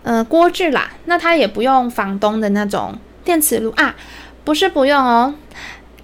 [0.04, 3.94] 呃，锅具啦，那他也不用房东的那种电磁炉啊，
[4.42, 5.34] 不是不用哦。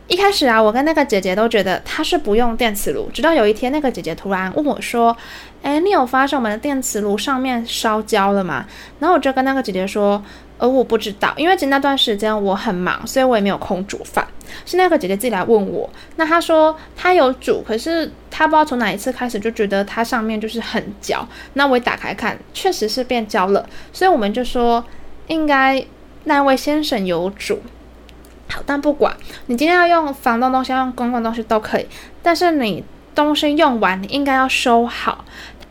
[0.09, 5.17] 一开始啊，我跟那个姐姐都觉得他是不用电磁炉，直到有一天，那个姐姐突然问我说
[5.65, 8.65] ：“诶，你有发现我们的电磁炉上面烧焦了吗？”
[9.01, 10.23] 然后我就跟那个姐姐说。
[10.57, 14.25] 而我不知道，因为其实那段时间我很忙，所以我也没有空煮饭。
[14.65, 21.27] 是那个姐姐自己来问我，那她说她有煮，可是她不知道从哪一次开始就觉得它上面就是很焦。
[21.55, 24.83] 那我一打开看，确实是变焦了，所以我们就说
[25.27, 25.85] 应该
[26.23, 27.61] 那位先生有煮。
[28.49, 29.15] 好，但不管
[29.47, 31.87] 你今天要用房东东西，要用公共东西都可以，
[32.23, 35.25] 但是你东西用完，你应该要收好。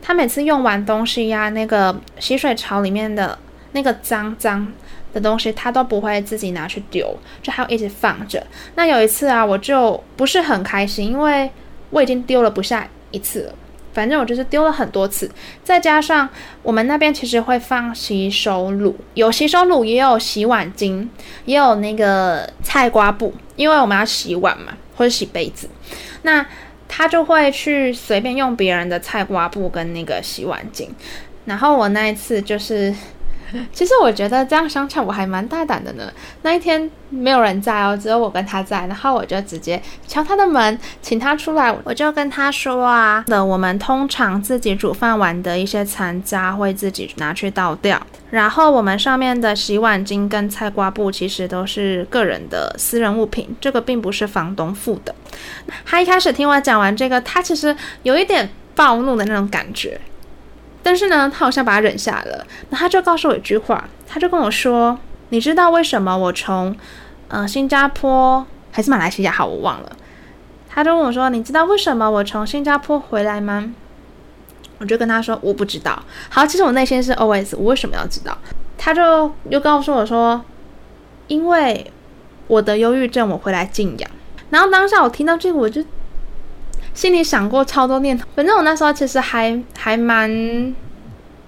[0.03, 3.39] 他每次用完东西呀，那个洗水槽里面的。
[3.75, 4.71] 那个脏脏
[5.15, 8.45] 的东西，他都不会自己拿去丢，就还要一直放着。
[8.75, 11.49] 那有一次啊，我就不是很开心，因为
[11.89, 13.55] 我已经丢了不下一次了，
[13.91, 15.27] 反正我就是丢了很多次。
[15.63, 16.29] 再加上
[16.61, 21.07] 我们那边其实会放洗手乳，有洗手乳，也有洗碗巾，
[21.45, 25.67] 也有那个菜瓜布，因为我们要洗碗嘛，或者洗杯子。
[26.21, 26.45] 那
[26.95, 30.87] 他就会去随便用别人的菜瓜布跟那个洗碗巾。
[31.45, 32.93] 然后我那一次就是。
[33.71, 36.11] 其实我觉得这样想起来我还蛮大胆的呢。
[36.41, 41.73] 那一天没有人在哦，只有我跟他在，然后我就直接敲他的门，请他出来。
[41.83, 55.13] 我就跟他说啊，的我们通常自己煮饭完的一些残渣会自己拿去倒掉，然后我们上面的洗碗巾跟菜瓜布其实都是个人的私人物品，这个并不是房东付的。
[55.85, 59.99] 他一开始听我讲完这个，他其实有一点暴怒的那种感觉。
[60.83, 62.45] 但是呢，他好像把它忍下了。
[62.69, 66.75] 那他就告诉我一句话，他就跟我说：“你知道为什么我从，
[67.29, 69.31] 呃，新加坡还是马来西亚？
[69.31, 69.91] 好，我忘了。”
[70.69, 73.73] 他就问我说：“你知道为什么我从新加坡回来吗？”
[74.79, 78.37] 我就跟他说：“我不知道。”好，其实我内心是 OS，我为什么要知道？
[78.77, 80.43] 他就又告诉我说
[81.27, 81.89] ：“因为
[82.47, 84.11] 我得忧郁症，我回来静养。”
[84.51, 85.81] 然后当下我听到这个，我就。
[86.93, 90.29] 心里想过超多念头，反正我那时候其实还还蛮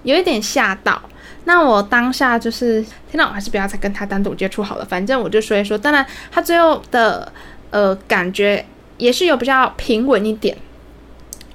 [0.02, 1.00] 有一点吓到。
[1.44, 4.84] 那我当下就是，天哪，我还是不要再跟他单独接触好了。
[4.84, 7.32] 反正我就说一说，当然他最后的
[7.70, 8.66] 呃感觉
[8.98, 10.56] 也是有比较平稳一点。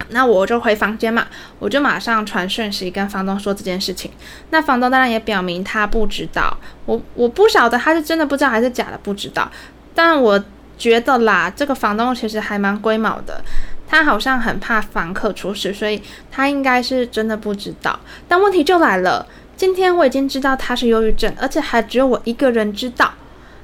[0.10, 1.28] 那我就回房间嘛，
[1.60, 4.10] 我就马上传讯息跟房东说这件事情。
[4.50, 9.50] 那房东当然也表明他不知道，我我不晓得他是真的不知道还是假的不知道。
[9.94, 10.42] 但我
[10.78, 13.42] 觉得啦，这个房东其实还蛮龟毛的。
[13.92, 16.02] 他好像很怕房客出事，所以
[16.32, 18.00] 他应该是真的不知道。
[18.26, 19.28] 但问题就来了，
[19.58, 23.12] 今天我已经知道他是忧郁症，而且还只有我一个人知道。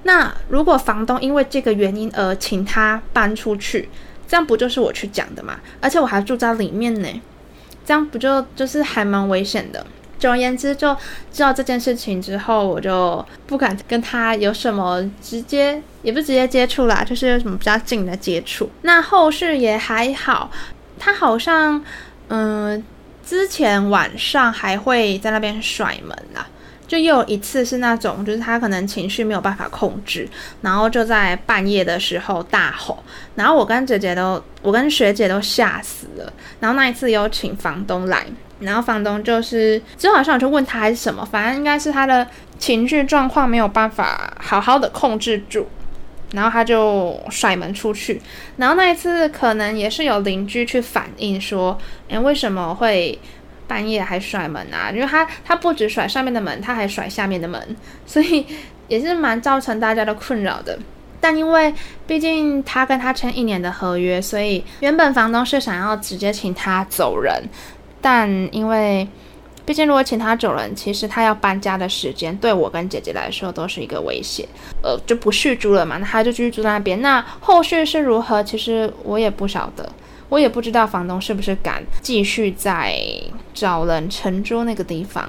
[0.04, 3.88] 那如果房东因为这个原因而请他搬出去，
[4.28, 5.62] 这样不就是我去讲的吗？
[5.80, 7.08] 而且我还住在里面呢，
[7.86, 9.88] 这样不就就是还蛮危险的。
[10.20, 10.96] 总而言之，就
[11.32, 18.70] 知道这件事情之后，我就不敢跟他有什么直接，也不直接接触啦，就是有什么比较近的接触。
[18.82, 20.50] 那后续也还好，
[20.98, 21.84] 他好像，
[22.30, 22.84] 嗯，
[23.26, 26.48] 之前晚上还会在那边甩门啦。
[26.88, 30.26] 就又有一次是那种，就是他可能情绪没有办法控制，
[30.62, 33.04] 然后就在半夜的时候大吼，
[33.36, 36.32] 然后我跟姐姐都，我跟学姐都吓死了。
[36.62, 38.26] 然后那一次有请房东来，
[38.60, 45.66] 然后房东就是，就好像我就问他还是什么，反正应该是他的情绪状况没有办法好好的控制住，
[46.34, 48.22] 然后他就甩门出去。
[48.58, 51.78] 然后那一次可能也是有邻居去反映说，
[52.10, 53.18] 诶，为什么会？
[53.70, 54.90] 半夜还甩门啊！
[54.94, 57.62] 因为他他不止甩上面的门，他还甩下面的门，
[58.06, 58.46] 所以
[58.88, 60.80] 也是蛮造成大家的困扰的。
[61.20, 61.74] 但因为
[62.08, 67.44] 毕竟他跟他签一年的合约，所以原本房东是想要直接请他走人。
[68.02, 69.08] 但因为
[69.66, 74.48] 毕竟如果请他走人，其实他要搬家的时间对我跟姐姐来说都是一个威胁，
[74.82, 75.98] 呃，就不续租了嘛。
[75.98, 77.02] 那他就继续住那边。
[77.02, 78.44] 那后续是如何？
[78.44, 79.90] 其实我也不晓得。
[80.30, 83.02] 我也不知道房东是不是敢继续再
[83.54, 85.26] 找人承租那个地方，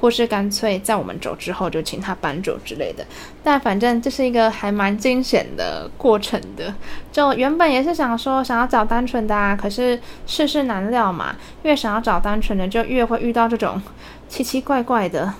[0.00, 3.04] 或是干脆在我们走之后就请他搬走之类的。
[3.44, 6.74] 但反正这是一个还蛮惊险的过程的。
[7.12, 13.80] 就原本也是想说想要找单纯的啊，可是世事难料嘛，越想要找单纯的，就越会遇到这种
[14.28, 15.34] 奇奇怪怪的。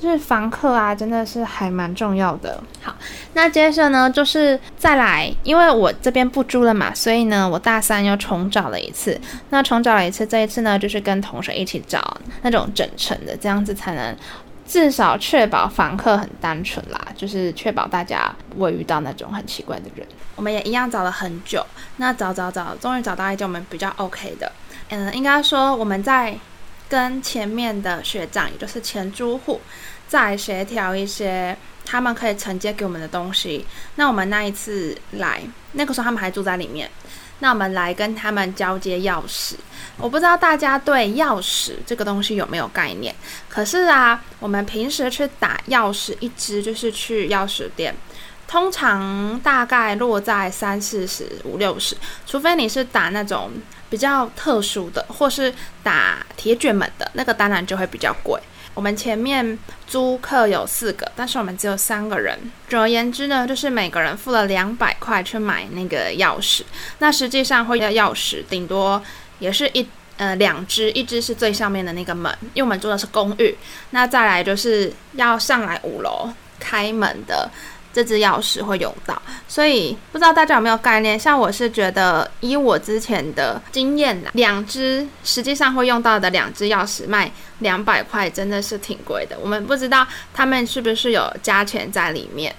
[0.00, 2.58] 就是房客啊，真的是还蛮重要的。
[2.82, 2.96] 好，
[3.34, 9.20] 那接着呢，就是再来，因为我这边不租了嘛，所以呢，我大三又重找了一次。
[9.50, 14.16] 那重找了一次，这一次呢，就是跟同学一起找那种整层的，这样子才能
[14.66, 20.06] 至少确保房客很单纯啦，就是确保大家不会遇到那种很奇怪的人。
[20.36, 21.62] 我们也一样找了很久，
[21.98, 24.50] 那找找找，终于找到一间我们比较 OK 的。
[24.88, 26.34] 嗯，应该说我们在
[26.88, 29.60] 跟前面的学长，也就是前租户，
[30.10, 31.56] 再协调一些
[31.86, 33.64] 他们可以承接给我们的东西。
[33.94, 35.40] 那我们那一次来，
[35.74, 36.90] 那个时候他们还住在里面。
[37.38, 39.54] 那我们来跟他们交接钥匙。
[39.98, 43.14] 我不知道大家对钥匙这个东西有没有概念？
[43.48, 47.94] 可是啊，我们平时去打钥匙一支，就是去钥匙店，
[48.48, 51.96] 通常大概落在三四十、五六十，
[52.26, 53.52] 除非你是打那种。
[53.90, 55.52] 比较特殊的，或是
[55.82, 58.40] 打铁卷门的那个，当然就会比较贵。
[58.74, 62.38] 我们前面租客有四个，但是我们只有三个人。
[62.68, 66.62] 总而言之呢，就是每个人付了两百块去买那个钥匙。
[66.98, 69.02] 那实际上会要钥匙，顶多
[69.38, 73.56] 也是一呃两只，一只是最上面的那个门，因为我们住的是公寓。
[73.90, 77.50] 那再来就是要上来五楼开门的。
[77.92, 81.18] 这支钥匙会用到，所以不知道大家有没有概念？
[81.18, 89.36] 像我是觉得，以我之前的经验，两支实际上会用到的两支钥匙卖两百块，真的是挺贵的。
[89.40, 92.54] 我们不知道他们是不是有加钱在里面。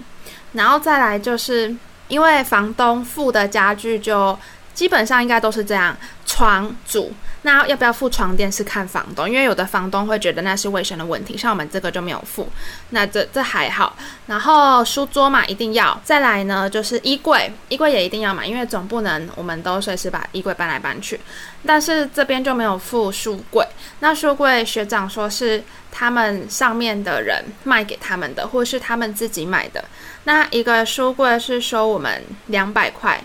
[0.53, 1.73] 然后再来就是，
[2.09, 4.37] 因为房东付的家具就
[4.73, 5.95] 基本上应该都是这样，
[6.25, 7.13] 床主。
[7.43, 12.47] 那要不要付床垫是看房东，因为有的房东会觉得那是卫生的问题，像我们这个就没有付，
[12.91, 13.97] 那这这还好。
[14.27, 21.19] 然后书桌嘛一定要，再来呢就是衣柜，衣柜也一定要买，因为总不能我们都随时把衣柜搬来搬去。
[21.65, 23.65] 但是这边就没有付书柜，
[24.01, 29.83] 那书柜学长说是他们上面的人卖给他们的，或是他们自己买的。
[30.25, 33.19] 那一个书柜是收我们两百块。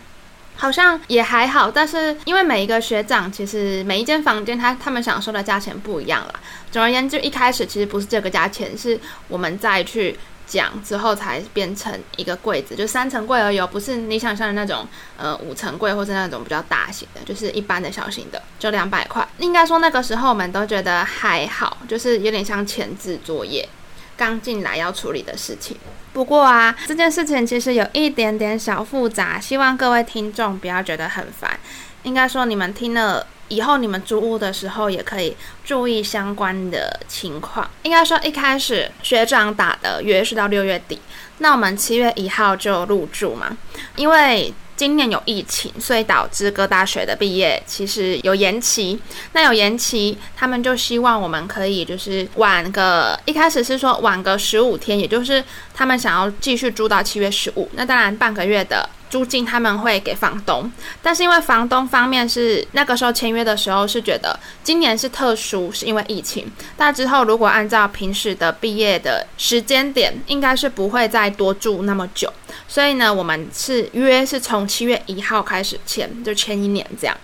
[0.57, 6.35] 好像也还好，但是因为每一个学长，其实每一间房间他他们想收的价钱不一样啦。
[6.73, 8.99] 总而言之，一开始其实不是这个价钱，是
[9.29, 14.87] 我们再去讲之后才变成一个柜子，就三层柜而已，不是你想象的那种
[15.17, 19.27] 呃五层柜或是那种比较大型的，就是一般的小型的，就两百块。
[19.39, 23.69] 应该说那个时候我们都觉得还好，就是有点像前置作业。
[24.17, 25.77] 刚进来要处理的事情，
[26.13, 31.59] 不过啊，这件事情其实有一点点小复杂，希望各位听众不要觉得很烦。
[32.03, 37.69] 应该说，你们听了以后，你们租屋的时候也可以注意相关的情况。
[37.83, 40.99] 应该说，一开始学长打的约是到六月底，
[41.39, 43.57] 那我们七月一号就入住嘛，
[43.97, 44.55] 因为。
[44.77, 49.01] 今年有疫情，所以导致各大学的毕业其实有延期。
[49.33, 57.69] 那有延期，他们就希望我们可以就是晚个，一开始是说晚个十五天，也就是他们想要继续住到七月十五。
[57.73, 58.89] 那当然半个月的。
[59.09, 66.51] 租金他们会给房东，但是因为房东方面是那个时候签约的时候是觉得今年是特殊，是因为疫情。
[66.77, 72.33] 但之后如果按照平时的毕业的时间点，应该是不会再多住那么久。
[72.67, 77.17] 所以呢，我们是约是从七月一号开始签，就签一年这样。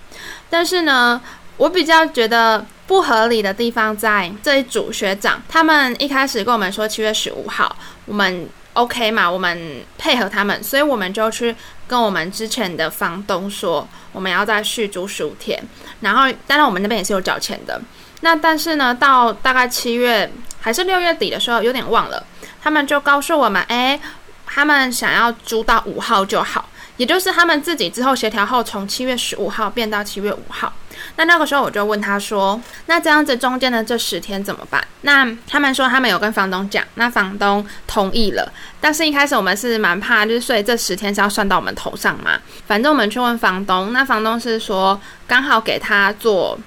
[0.49, 1.21] 但是呢，
[1.57, 7.77] 我比较觉得不合理的地方在这一组学长，他们一开始跟我们说七月十五号，
[8.07, 8.49] 我们。
[8.75, 11.55] OK 嘛，我们配合他们，所以我们就去
[11.87, 15.63] 跟我们之前的房东说，我们要再续租十五天。
[16.01, 17.81] 然后，当然我们那边也是有缴钱的。
[18.23, 22.25] 那但是呢，到大概七月还是六月底的时候，有点忘了，
[22.63, 24.01] 他们就告诉我们，哎，
[24.47, 26.69] 他们想要租到五号就好。
[26.99, 30.73] 也就是他们自己之后协调后，从七月十五号变到七月五号。
[31.17, 38.53] 那那个时候我就问他说：“那这样子中间的这十天怎么办？”那他们说他们有跟房东讲，那房东同意了。
[38.81, 42.39] 但是一开始我们是蛮怕，就是所以这十天是要算到我们头上嘛。
[42.67, 46.59] 反正我们去问房东，那房东是说刚好给他做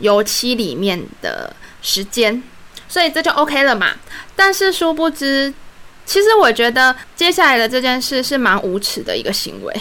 [0.00, 2.42] 油漆里面的时间，
[2.88, 3.92] 所以这就 OK 了嘛。
[4.34, 5.54] 但是殊不知。
[6.08, 9.80] 其实我觉得接下来的这件事是蛮无耻的一个行为。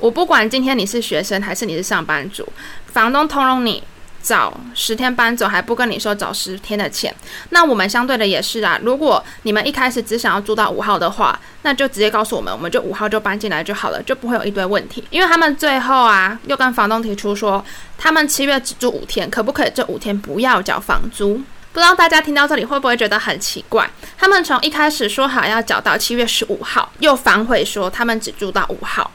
[0.00, 2.48] 我不管今天你是学生还是你是上班族，
[2.86, 3.82] 房东通融你
[4.22, 7.14] 早十天搬走，还不跟你说早十天的钱。
[7.50, 8.80] 那我们相对的也是啊。
[8.82, 15.04] 如果你们一开始只想要租到五号的话，那就直接告诉我们，我们就五号就搬进来就好了，就不会有一堆问题。
[15.10, 17.62] 因为他们最后啊，又跟房东提出说，
[17.98, 21.42] 他们七月只住五天，可不可以这五天不要缴房租？
[21.78, 23.88] 不知道大家听到这里会不会觉得很奇怪？
[24.16, 29.08] 他们从一开始说好要缴到七月十五号，又反悔说他们只住到五号。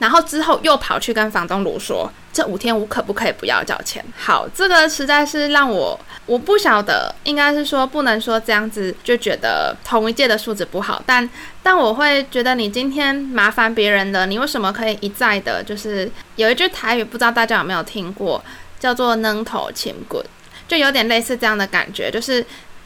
[0.00, 4.04] 然后之后又跑去跟房东卢说，这五天我可不可以不要缴钱？
[4.16, 5.96] 好，这个实在是让我
[6.26, 11.30] 我不晓得，应该是说不能说这样子就觉得同一届的素质不好，但
[11.62, 18.44] 但我会觉得你今天麻烦别人的，你为什么可以一再的，就是有一句台语，不知道大家有没有听过，
[18.80, 20.24] 叫做“能头钱滚”，
[20.68, 22.44] 就有点类似这样的感觉，就是。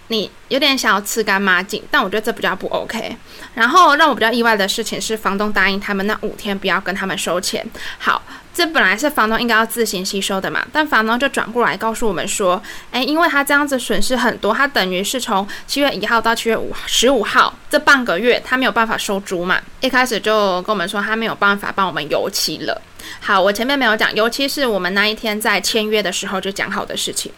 [0.09, 3.17] 你有点想要吃干抹净，但我觉得这比较不 OK。
[3.55, 7.65] 然后让我比较意外的事情是，房东答应他们那五天不要跟他们收钱。
[7.99, 8.21] 好，
[8.53, 19.59] 这本来是房东应该要自行吸收的嘛，但房东就转过来告诉我们说，诶，因为他这样子损失很多，他等于是从七月一号到七月五十五号这半个月，他没有办法收租嘛。
[19.81, 22.83] 一开始就跟我们说他没有办法帮我们油漆了。
[23.21, 27.33] 好，我前面没有讲，尤其是我们那一天在签约的时候就讲好的事情。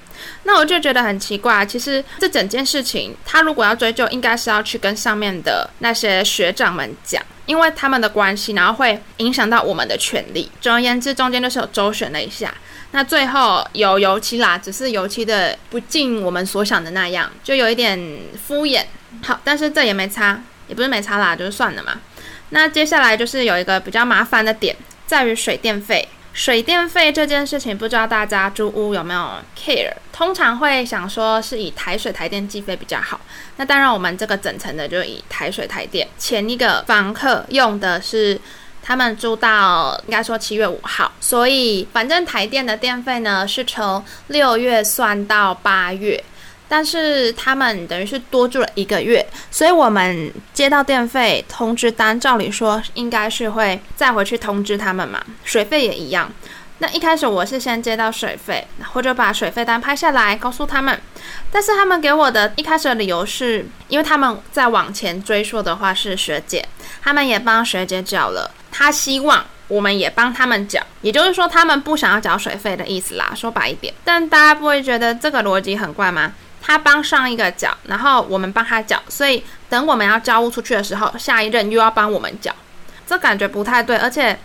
[0.44, 10.50] 那我就觉得很奇怪，其实这整件事情，他如果要追究，应该是要去跟上面的那些学长们讲，因为他们的关系，然后会影响到我们的权利。
[10.60, 12.54] 总而言之，中间就是有周旋了一下，
[12.92, 17.98] 那最后有油漆啦，只是油漆的不尽我们所想的那样，就有一点
[18.46, 18.84] 敷衍。
[19.22, 22.00] 好，但是这也没差，也不是没差啦，就是算了嘛。
[22.50, 24.76] 那接下来就是有一个比较麻烦的点，
[25.06, 26.08] 在于水电费。
[26.32, 29.20] 水电费这件事情，不知道大家租屋有没有
[29.56, 29.92] care？
[30.12, 33.20] 通常会想说是以台水台电计费比较好。
[33.56, 36.08] 那当然，我们这个整层的就以台水台电。
[36.18, 38.36] 前一个房客用的是
[38.82, 46.20] 他们租到应该说七月五号，所以反正台电的电费呢是从六月算到八月。
[46.74, 55.22] 但是他们等于是多住了一个月，所以我们接到电费通知单，照理说应该是会再回去通知他们嘛。
[55.44, 56.32] 水费也一样。
[56.78, 61.00] 那一开始我是先接到水费，或者把水费单拍下来告诉他们，
[61.52, 66.66] 但是他们给我的一开始的理由是，因为他们在往前追溯的话是学姐，
[67.00, 73.32] 他们也帮学姐缴了，他希望我们也帮他们缴，也就是说他们不想要缴水费的意思啦。
[73.36, 76.32] 说白一点，但大家不会觉得这个逻辑很怪吗？
[76.66, 82.50] 他帮上一个缴，然后我们帮他缴，所以等我们要交屋出去的时候，下一任又要帮我们缴，
[83.06, 83.98] 这感觉不太对。
[83.98, 84.38] 而且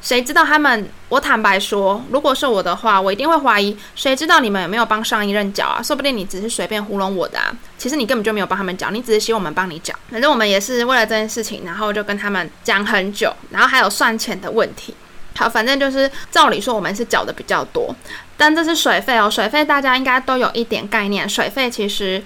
[0.00, 0.88] 谁知道他们？
[1.08, 3.76] 我坦白说，如果是我的话，我一定会怀疑。
[3.96, 5.82] 谁知道你们有没有帮上一任缴啊？
[5.82, 7.52] 说不定你只是随便糊弄我的啊。
[7.76, 9.92] 其实你根本就没有帮他们缴，你只是希望我们帮你缴。
[10.10, 14.94] 反正我们也是为了这件事情，然后就跟他们讲很久，然后还有算钱的问题。
[15.36, 17.92] 好，反正就是照理说我们是缴的比较多，
[18.36, 22.22] 但这是水费哦，水费大家应该都有一点概念，水费其实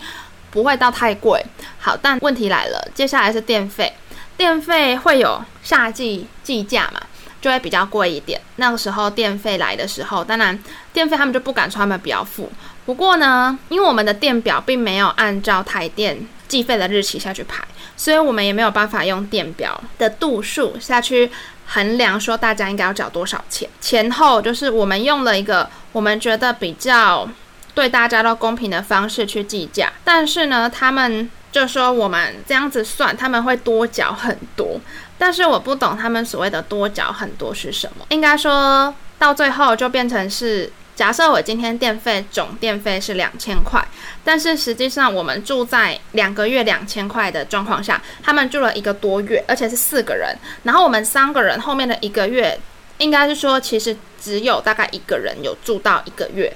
[0.50, 1.44] 不会到太贵。
[1.78, 3.92] 好，但问题来了，接下来是电费，
[4.36, 7.00] 电费会有夏季计价嘛，
[7.40, 8.40] 就会比较贵一点。
[8.56, 10.58] 那个时候电费来的时候，当然
[10.92, 12.50] 电费他们就不敢说他们不要付。
[12.86, 17.62] 不过呢，因为我们的电表并没有按照台电计费的日期下去排，
[17.98, 21.30] 所以我们也没有办法用电表的度数下去。
[21.68, 27.28] 衡量说大家应该要缴多少钱，前后就是我们用了一个我们觉得比较
[27.74, 34.80] 对大家都公平的方式去计价，但是呢，他们就说我们这样子算他们会多缴很多，
[35.18, 40.72] 但是我不懂他们所谓的多缴很多是什么，应该说到最后就变成是。
[40.98, 43.80] 假设我今天电费总电费是两千块，
[44.24, 52.58] 但是实际上我们住在两个月两千块的状况下，他们住了一个多月，而且是四个人，然后我们三个人后面的一个月，
[52.98, 56.52] 应该是说其实只有大概一个人有住到一个月，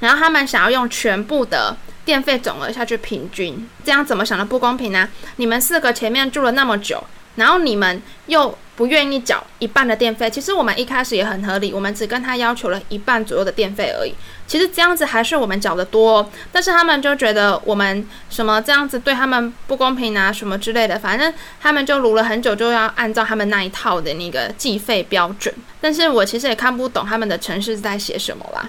[0.00, 1.74] 然后他们想要用全部的
[2.04, 5.08] 电费总额下去平均，这样怎么想的不公平呢？
[5.36, 7.02] 你们四个前面住了那么久。
[7.36, 14.14] 然后你们又不愿意缴一半的电费，其实我们一开始也很合理，我们只跟他要求了一半左右的电费而已。
[14.46, 25.54] 其实这样子还是我们缴的多，但是他们就觉得我们什么这样子对他们不公平啊，什么之类的，反正他们就卢了很久，就要按照他们那一套的那个计费标准。
[25.80, 28.68] 但是我其实也看不懂他们的程式在写什么啦，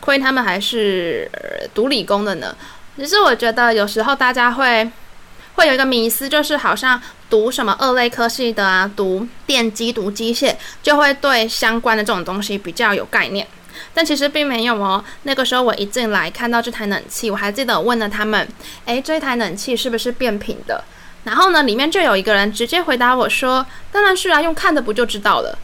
[0.00, 1.30] 亏他们还是
[1.74, 2.56] 读理工的呢。
[2.96, 4.90] 只是我觉得有时候大家会。
[5.58, 10.54] 会有一个迷思，就是好像读什么二类科系的啊，读电机、读机械，
[10.84, 13.44] 就会对相关的这种东西比较有概念。
[13.92, 15.04] 但其实并没有哦。
[15.24, 18.46] 那个时候我一进来看到这台冷气，我还记得我问了他们
[18.86, 20.84] ：“诶，这台冷气是不是变频的？”
[21.24, 25.58] 然后呢，里面就有一个人直接回答我说：“当然是啊，用看的不就知道了。”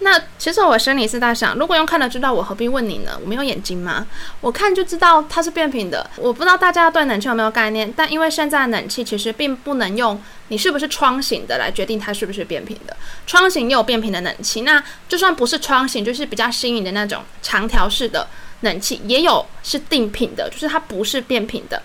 [0.00, 3.18] 那其实我心里是在想，如果用看了知道，我何必问你呢？
[3.20, 4.06] 我没有眼睛吗？
[4.40, 6.08] 我看就知道它是变频的。
[6.16, 12.96] 我不知道大家对冷气有没有概念，但因为现在冷气其实并不能用你是不是窗型的来决定它是不是变频的。
[13.26, 18.24] 窗型也有变频的冷气，那就算不是窗型，就是比较新颖的那种长条式的
[18.60, 21.82] 冷气，也有是定频的，就是它不是变频的。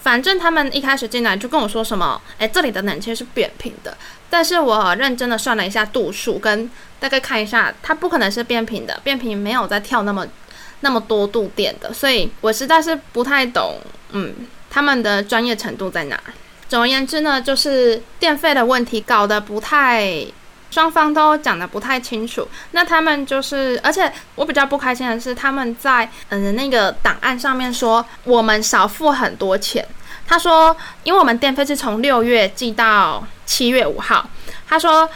[0.00, 3.96] 反正他们一开始进来就跟我说什么，哎，这里的冷气是扁平的。
[4.32, 10.26] 但是我认真的算了一下度数，跟大概看一下，它不可能是变频的，变频没有在跳那么
[10.80, 13.76] 那么多度电的，所以我实在是不太懂，
[14.12, 14.34] 嗯，
[14.70, 16.18] 他们的专业程度在哪？
[16.66, 20.24] 总而言之呢，就是电费的问题搞得不太，
[20.70, 22.48] 双方都讲得不太清楚。
[22.70, 29.86] 那他们就是，而且我比较不开心的是，他们在嗯那个档案上面说我们少付很多钱。
[30.26, 34.28] 他说，因为我们电费是从六月寄到七月五号，
[34.66, 35.08] 他说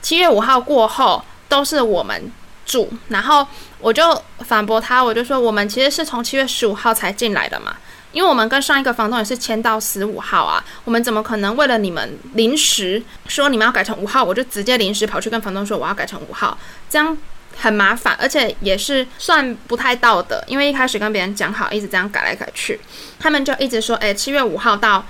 [0.00, 2.32] 七月五号过后都是我们
[2.64, 3.46] 住，然后
[3.80, 7.74] 我就反驳他，我就说我们其实是从七月十五号才进来的嘛，
[8.12, 16.56] 因为我们跟上一个房东也是签到十五号啊，我们怎么可能为了你们临时说你们要改成五号，我就直接临时跑去跟房东说我要改成五号，
[16.88, 17.16] 这样。
[17.56, 22.80] 很麻烦，而且也是算不太道德，因为一开始跟别人讲好，一直这样改来改去，
[23.18, 25.06] 他们就一直说，哎，七月五号到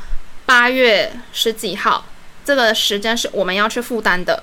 [0.46, 2.04] 八月十几号
[2.44, 4.42] 这个时间是我们要去负担的。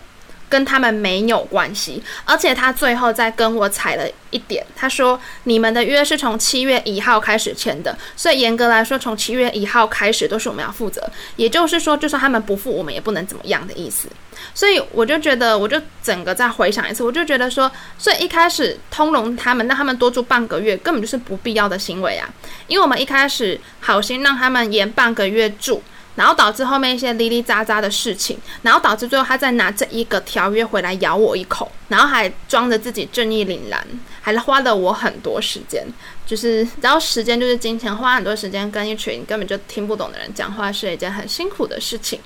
[0.50, 14.08] 跟他们没有关系，而且他最后再跟我踩了一点，他说你们的约是从七月一号开始签的，所以严格来说，从七月一号开始都是我们要负责，也就是说，就算他们不付，我们也不能怎么样的意思。
[14.54, 22.30] 所以我就觉得，我就整个再回想一次，我就觉得说，所以一开始通融他们，让他们多住半个月，根本就是不必要的行为啊，
[22.68, 25.84] 因为我们一开始好心让他们延半个月住。
[26.18, 33.88] 然后导致后面一些哩哩杂杂的事情，然后导致最后他再拿这一个条约回来咬我一口，然后还装着自己正义凛然，
[34.22, 35.86] 还花了我很多时间，
[36.26, 42.20] 就是然后时间就是金钱，花很多时间跟一群根本就听不懂的人讲话是一件很辛苦的事情。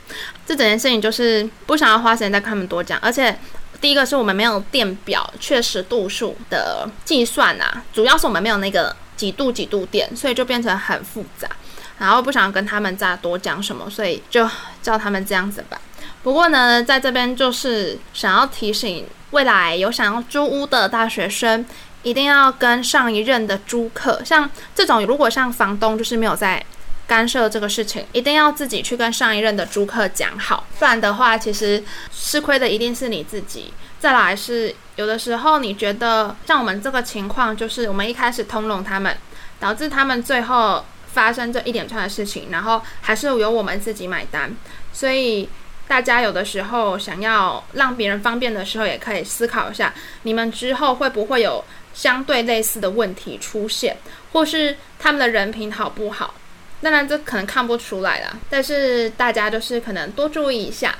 [0.47, 3.37] 这整件事情就是不想要花时间再跟他们多讲，而且
[3.81, 11.49] 第一个是我们没有电表确实度数的计算啊，主要是我们没有那个几度几度电，所以就变成很复杂。
[12.01, 14.49] 然后不想跟他们再多讲什么，所以就
[14.81, 15.79] 叫他们这样子吧。
[16.23, 21.63] 不过呢，在这边就是想要提醒未来有想要租屋的大学生，
[22.01, 26.65] 一定要跟上一任的租客，像这种如果像房东就是没有在
[27.05, 33.71] 干涉这个事情，一定要自己去跟上一任的租客讲好，不然的话，其实吃亏的一定是你自己。
[33.99, 39.15] 再来是有的时候你觉得像我们这个情况，就是我们一开始通融他们，
[39.59, 40.83] 导致他们最后。
[41.13, 44.55] 发生这一连串的事情，然后还是由我们自己买单，
[44.93, 45.49] 所以
[45.87, 49.93] 大家有的时候想要让别人方便的时候，也可以思考一下，
[50.23, 53.97] 你们之后会不会有相对类似的问题出现，
[54.31, 56.33] 或是他们的人品好不好？
[56.81, 60.95] 当然这可能看不出来了，但是大家就是可能多注意一下。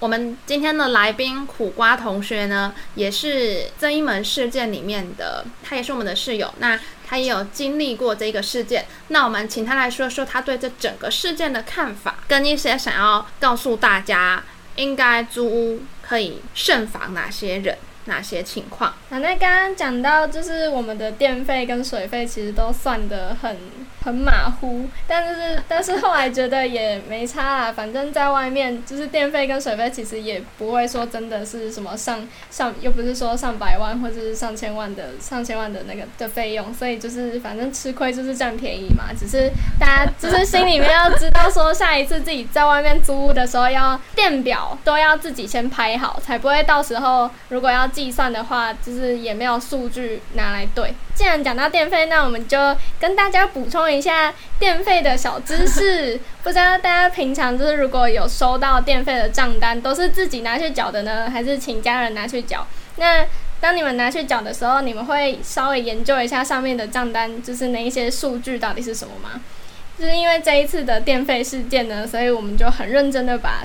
[0.00, 6.52] 我们今天的来宾苦瓜同学呢，也是这一门事件里面的，他也是我们的室友。
[6.58, 14.42] 那他也有经历过这个事件，那我们请他来说说他对这整个事件的看法，跟一些想要告诉大家
[14.76, 18.94] 应该租屋可以慎防哪些人、哪些情况。
[19.14, 23.56] 那那刚刚讲到，就是我们的电费跟水费其实都算得很。
[24.04, 39.04] 很马虎，但是但是后来觉得也没差啦，反正在外面就是电费跟水费其实也不会说真的是什么上上，又不是说上百万或者是上千万的上千万的那个的费用，所以就是反正吃亏就是占便宜嘛。
[39.18, 39.50] 只是
[39.80, 50.94] 大家就是心里面要知道说，下一次自己在外面租屋的时候，要电表都要自己先拍好，才不会到时候如果要计算的话，就是也没有数据拿来对。
[51.14, 56.18] 既然讲到电费，那我们就跟大家补充一下电费的小知识。
[56.42, 62.66] 不知道大家平常就是如果有收到电费的账单，都是自己拿去缴的呢，还是请家人拿去缴？
[62.96, 63.26] 那
[63.60, 69.40] 当你们拿去缴的时候，你们会稍微研究一下上面的账单，就是那一些数据到底是什么吗？
[69.98, 73.62] 就是因为这一次的电费事件呢，所以我们就很认真的把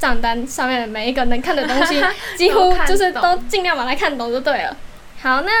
[0.00, 2.02] 账单上面的每一个能看的东西，
[2.36, 4.76] 几乎就是都尽量把它看懂就对了。
[5.22, 5.52] 好，那。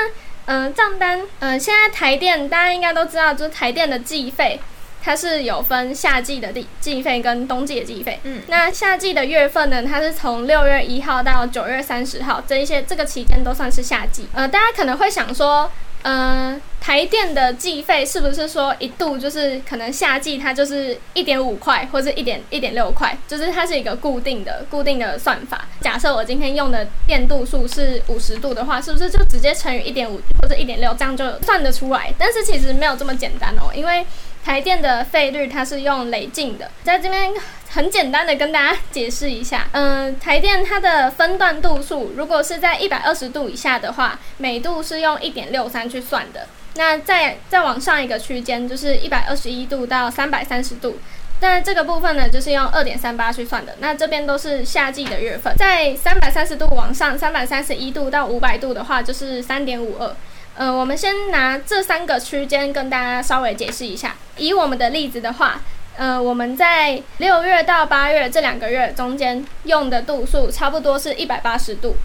[0.46, 4.58] 嗯，账单，嗯，现在台电大家应该都知道，就是台电的计费，
[5.00, 8.18] 它是有分夏季的计费跟冬季的计费。
[8.24, 14.26] 嗯，那夏季的月份呢，它是从六月一号到九月三十号，这一些这个期间都算是夏季。
[14.34, 15.70] 呃，大家可能会想说。
[16.02, 25.68] 嗯、台电的计费是不是说一度就是可能夏季它就是一点五块或者一点一点六块，就是它是一个固定的固定的算法。
[25.80, 32.12] 假设我今天用的电度数是五十度的话，是不是就直接乘以一点五或者一点六，这样就算得出来？
[32.16, 34.04] 但是其实没有这么简单哦，因为
[34.44, 37.32] 台电的费率它是用累进的，在这边。
[37.72, 46.48] 很简单的跟大家解释一下，嗯、台电它的分段度数，如果是在一百二十度以下的话，每度是用一点六三去算的。
[46.74, 50.98] 那再再往上一个区间，就是一百二十一度到三百三十度，
[51.38, 53.76] 但这个部分呢，就是用二点三八去算的。
[53.78, 60.12] 那这边都是夏季的月份，在三百三十度往上，三百三十一度到五百度的话，就是三点五二。
[60.56, 64.14] 呃，我们先拿这三个区间跟大家稍微解释一下。
[64.36, 65.60] 以我们的例子的话，
[65.96, 71.96] 呃，我们在六月到八月这两个月中间用的度数差不多是一百八十度。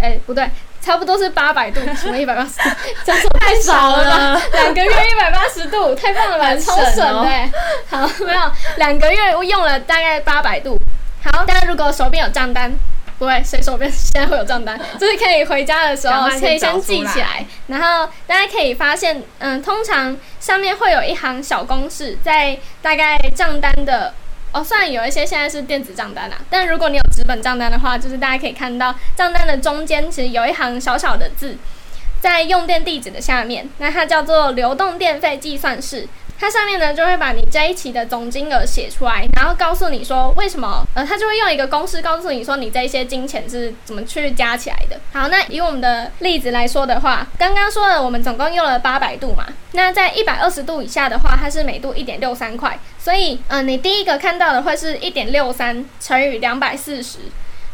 [0.00, 0.48] 哎，不对。
[0.78, 2.70] 差不多是八百度， 什么一百八十度？
[3.04, 4.42] 这样说太少了吧？
[4.52, 6.54] 两个月一百八十度，太棒了吧？
[6.54, 7.50] 超省的。
[7.88, 8.40] 好，没有
[8.76, 10.78] 两个月我用了大概八百度。
[11.24, 12.70] 好，大家如果手边有账单，
[13.18, 14.78] 不会，谁手边现在会有账单？
[14.98, 24.12] 就是可以回家的时候可以先记起来，然后大家可以发现，嗯，通常上面会有一行小公式，在大概账单的。
[24.52, 31.58] 哦，虽然有一些现在是电子账单啦，但如果你有纸本账单的话，就是大家可以看到账单的中间其实有一行小小的字，
[32.22, 36.08] 在用电地址的下面，那它叫做流动电费计算式。
[36.38, 45.00] 它上面呢就会把你这一期的总金额写出来，然后告诉你说为什么，呃，它就会用一个公式告诉你说你这一些金钱是怎么去加起来的。
[45.12, 57.18] 好，那以我们的例子来说的话，刚刚说了我们总共用了八百度嘛，那在一百二十度以下的话，它是每度一点六三块，所以，嗯、你第一个看到的会是一点六三乘以两百四十。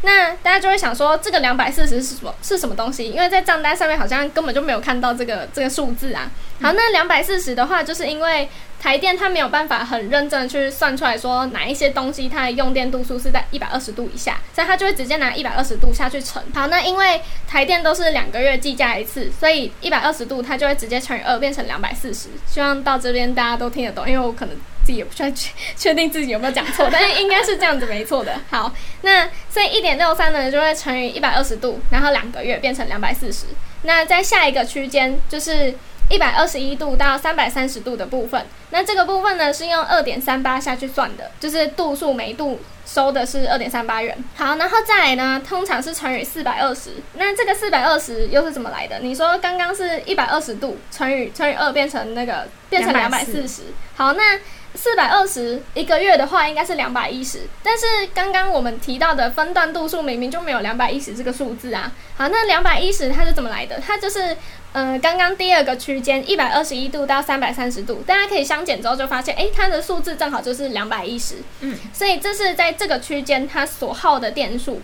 [0.05, 2.35] 那大家就会想说，这个两百四十是什么？
[2.43, 3.09] 是什么东西？
[3.09, 6.29] 因为在账单上面好像根本就没有看到这个这个数字啊。
[6.61, 8.49] 好，那两百四十的话，就是因为
[8.81, 16.43] 台电它没有办法很认真的去算出来说哪一些东西它的用电度数是在一百二十度以下，所以它就会直接拿一百二十度下去乘。
[16.53, 22.27] 好，那因为台电都是两个月计价一次，所以一百二十度它就会直接乘以二，变成两百四十。
[22.45, 24.55] 希望到这边大家都听得懂，因为我可能。
[24.83, 25.31] 自己也不确
[25.77, 28.39] 确定自己有没有讲错，但是应该是这样子没错的。
[28.49, 28.71] 好，
[29.01, 33.45] 那所以一点六三呢，就会乘以一百二十度，然后两个月变成两百四十。
[33.83, 35.73] 那在下一个区间就是
[36.09, 44.17] 一百二十一度到三百三十度的部分，那这个部分呢是用二点三八下去算的，就是度数每度收的是二点三八元。
[44.35, 46.91] 好，然后再来呢，通常是乘以四百二十。
[47.13, 48.99] 那这个四百二十又是怎么来的？
[48.99, 53.63] 你说刚刚是一百二十度乘以乘以二变成那个变成两百四十。
[53.95, 54.39] 好，那。
[54.75, 57.41] 四百二十一个月的话，应该是两百一十。
[57.61, 61.91] 但是刚刚我们提到的分段度数明明就没有两百一十这个数字啊。
[62.15, 63.79] 好，那两百一十它是怎么来的？
[63.79, 64.35] 它就是，
[64.71, 71.35] 呃，刚刚第二个区间一百二十一度到三百三十度，大家可以相减之后就发现，诶，它的数字正好就是两百一十。
[71.59, 74.81] 嗯，所以这是在这个区间它所耗的电数，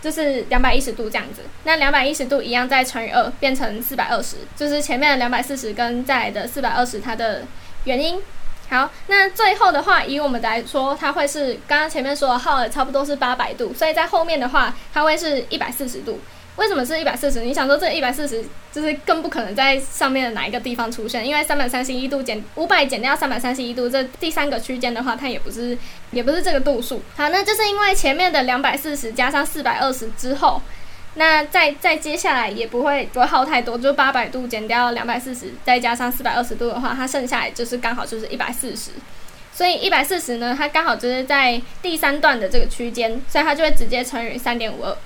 [0.00, 1.42] 就是两百一十度这样子。
[1.64, 7.42] 那两百一十度一样再乘以二，变成四百二十，就是前面的两百四十跟再来的四百二十它的
[7.84, 8.18] 原因。
[8.70, 16.20] 好，那最后的话，以我们来说，它会是刚刚前面说的耗的差不多是八百度，所以在后面的话，它会是一百四十度。
[16.56, 17.40] 为什么是一百四十？
[17.40, 21.26] 你想说这一百四十就是更不可能在上面的哪一个地方出现？
[21.26, 25.78] 因为三百三十一度减五百减掉三百三十一度，这第三个区间的话，它也不是
[26.10, 27.00] 也不是这个度数。
[27.16, 30.60] 好，那就是因为前面的两百四十加上四百二十之后。
[31.18, 38.92] 那再再接下来也不会不会耗太多，就八百度减掉两百四十，再加上四百二十度的话，它剩下来就是刚好就是一百四十。
[39.52, 44.96] 所以一百四十呢，它刚好就是在第三段的这个区间，所以它就会直接乘以三点五二。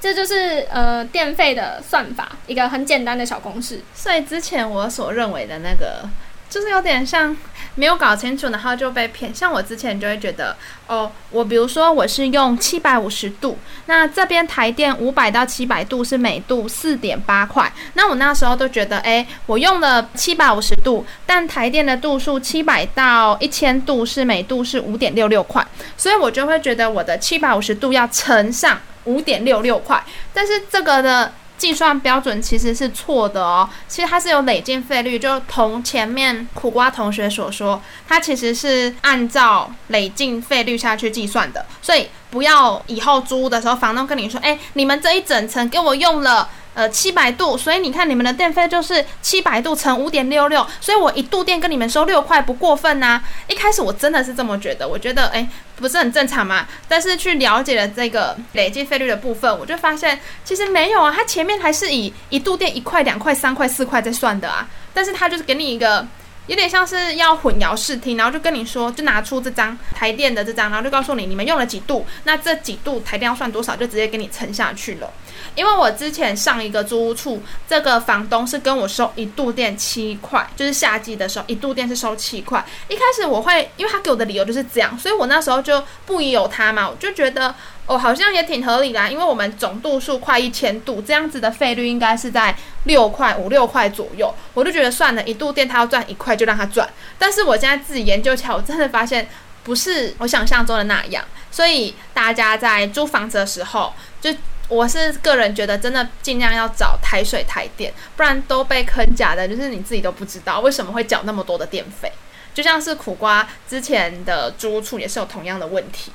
[0.00, 3.80] 这就是呃电费的算法，一个很简单的小公式。
[3.94, 6.08] 所以之前我所认为的那个。
[6.48, 7.36] 就是有点像
[7.74, 9.34] 没有搞清楚，然后就被骗。
[9.34, 17.72] 像我之前就会觉得，哦，我比如说我是用七百五十度，那这边台电五百到七百度是每度四点八块。
[17.94, 25.64] 那我那时候都觉得，诶，我用了七百五十度，但台电的度数七百到一千度是每度是五点六六块，
[25.96, 30.02] 所以我就会觉得我的七百五十度要乘上五点六六块。
[30.32, 31.32] 但是这个的。
[31.58, 46.48] 计算标准其实是错的哦，其实它是有累进费率，就同前面苦瓜同学所说，它其实是按照累进费率下去计算的，所以不要以后租屋的时候，房东跟你说，哎，你们这一整层给我用了。
[46.74, 56.68] 呃，七百度，所以你看你们的电费就是七百度乘五点六六，所以我一度电跟你们收六块，不过分呐、一开始我真的是这么觉得，我觉得诶，不是很正常嘛。
[56.86, 64.64] 但是去了解了这个累计费率的部分，我就发现其实没有啊，它前面还是以一度电一块、两块、三块、四块在算的啊。
[64.94, 66.06] 但是它就是给你一个。
[66.48, 75.12] 有点像是要混淆视听，然后就跟你说，就拿出这张台电的这张，然后就告诉你你们用了几度，那这几度台电要算多少，就直接给你乘下去了。
[75.54, 82.64] 因为我之前上一个租屋处，这个房东是跟我收一度电七块，就是夏季的时候一度电是收七块。
[82.88, 87.54] 一开始我会，因为他给我的理由就是这样，所以我那时候就不疑有他嘛，我就觉得。
[87.88, 96.86] 哦，好像也挺合理的，因为我们总度数快一千度，这样子的费率应该是在六块五六块左右，我就觉得算了，一度电他要赚一块就让他赚。
[97.18, 99.26] 但是我现在自己研究起来，我真的发现
[99.64, 101.24] 不是我想象中的那样。
[101.50, 104.34] 所以大家在租房子的时候，就
[104.68, 112.12] 我是个人觉得，真的尽量要找台水台电，不然都被坑假的，就是你自己都不知道为什么会缴那么多的电费。
[112.54, 116.10] 就像是苦瓜之前的租屋处也是有同样的问题。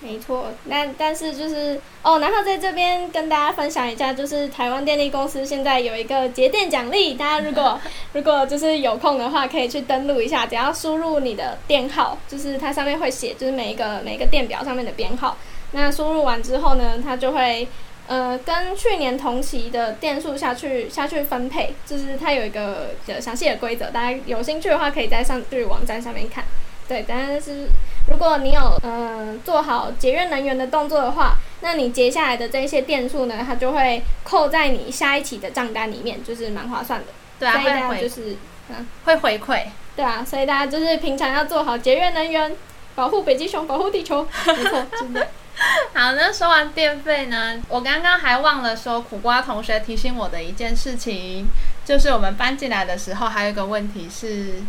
[0.00, 7.80] 没错，那但是就是哦，然后在这边跟大家分享一下，就是台湾电力公司现在有一个节电奖励，大家如果
[8.12, 15.38] 如果就是有空的话，可以去登录一下，只要输入你的电号，就是它上面会写，就是每一个每一个电表上面的编号，
[15.74, 17.66] 那输入完之后呢，它就会
[18.06, 26.44] 呃跟去年同期的电数下去下去分配，就是它有一个详细的规则，大家有兴趣的话，可以在上去网站上面看。
[26.86, 27.66] 对，但是
[28.10, 37.06] 如果你有嗯、呃、做好节约能源的动作的话，那你接下来的这些电数呢，它就会扣在你下一期的账单里面，就是蛮划算的。
[37.40, 38.36] 对啊，所以大家就是
[38.68, 39.62] 嗯会回馈。
[39.96, 42.54] 对啊，所以大家就是平常要做好节约能源，
[42.94, 44.26] 保护北极熊，保护地球。
[44.46, 45.26] 没错，真的。
[45.94, 51.46] 好，那说完电费呢，我刚刚还忘了说，苦瓜同学提醒我的一件事情，
[51.84, 54.62] 就是我们搬进来的时候，还有一个问题是。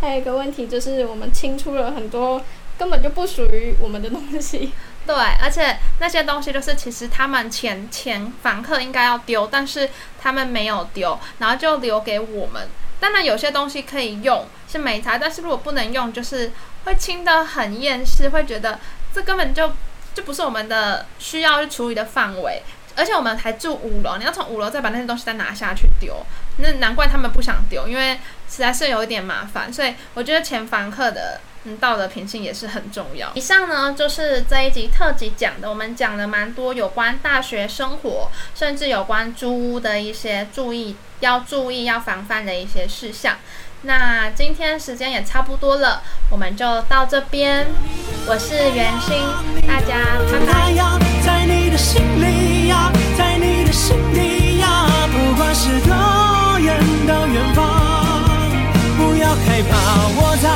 [0.00, 2.42] 还有一个问题就是，我们清出了很多
[2.76, 4.72] 根本就不属于我们的东西。
[5.06, 9.88] 对，而且那些东西就是其实他们前前房客应该要丢，但是
[10.20, 12.68] 他们没有丢，然后就留给我们。
[12.98, 16.50] 当然有些东西可以用是没差，但是如果不能用，就是
[16.84, 18.80] 会清得很厌世，会觉得
[19.14, 19.70] 这根本就
[20.14, 22.62] 就不是我们的需要去处理的范围。
[22.94, 26.14] 而且我们还住五楼，你要从五楼再把那些东西再拿下去丢，
[26.58, 28.16] 那难怪他们不想丢，因为
[28.50, 29.72] 实在是有一点麻烦。
[29.72, 33.32] 所以我觉得前房客的嗯道德品性也是很重要。
[33.34, 43.38] 以上呢就是这一集特辑讲的，我们讲了蛮多有关大学生活，甚至有关租屋的一些注意要注意要防范的一些事项。
[43.82, 47.66] 那今天时间也差不多了，我们就到这边。
[48.26, 49.18] 我是袁心，
[49.66, 49.96] 大家
[50.30, 50.72] 拜拜。
[51.24, 58.22] 在你的心里呀，在你的心底呀，不管是多远的远方，
[58.96, 59.74] 不要害怕，
[60.14, 60.48] 我在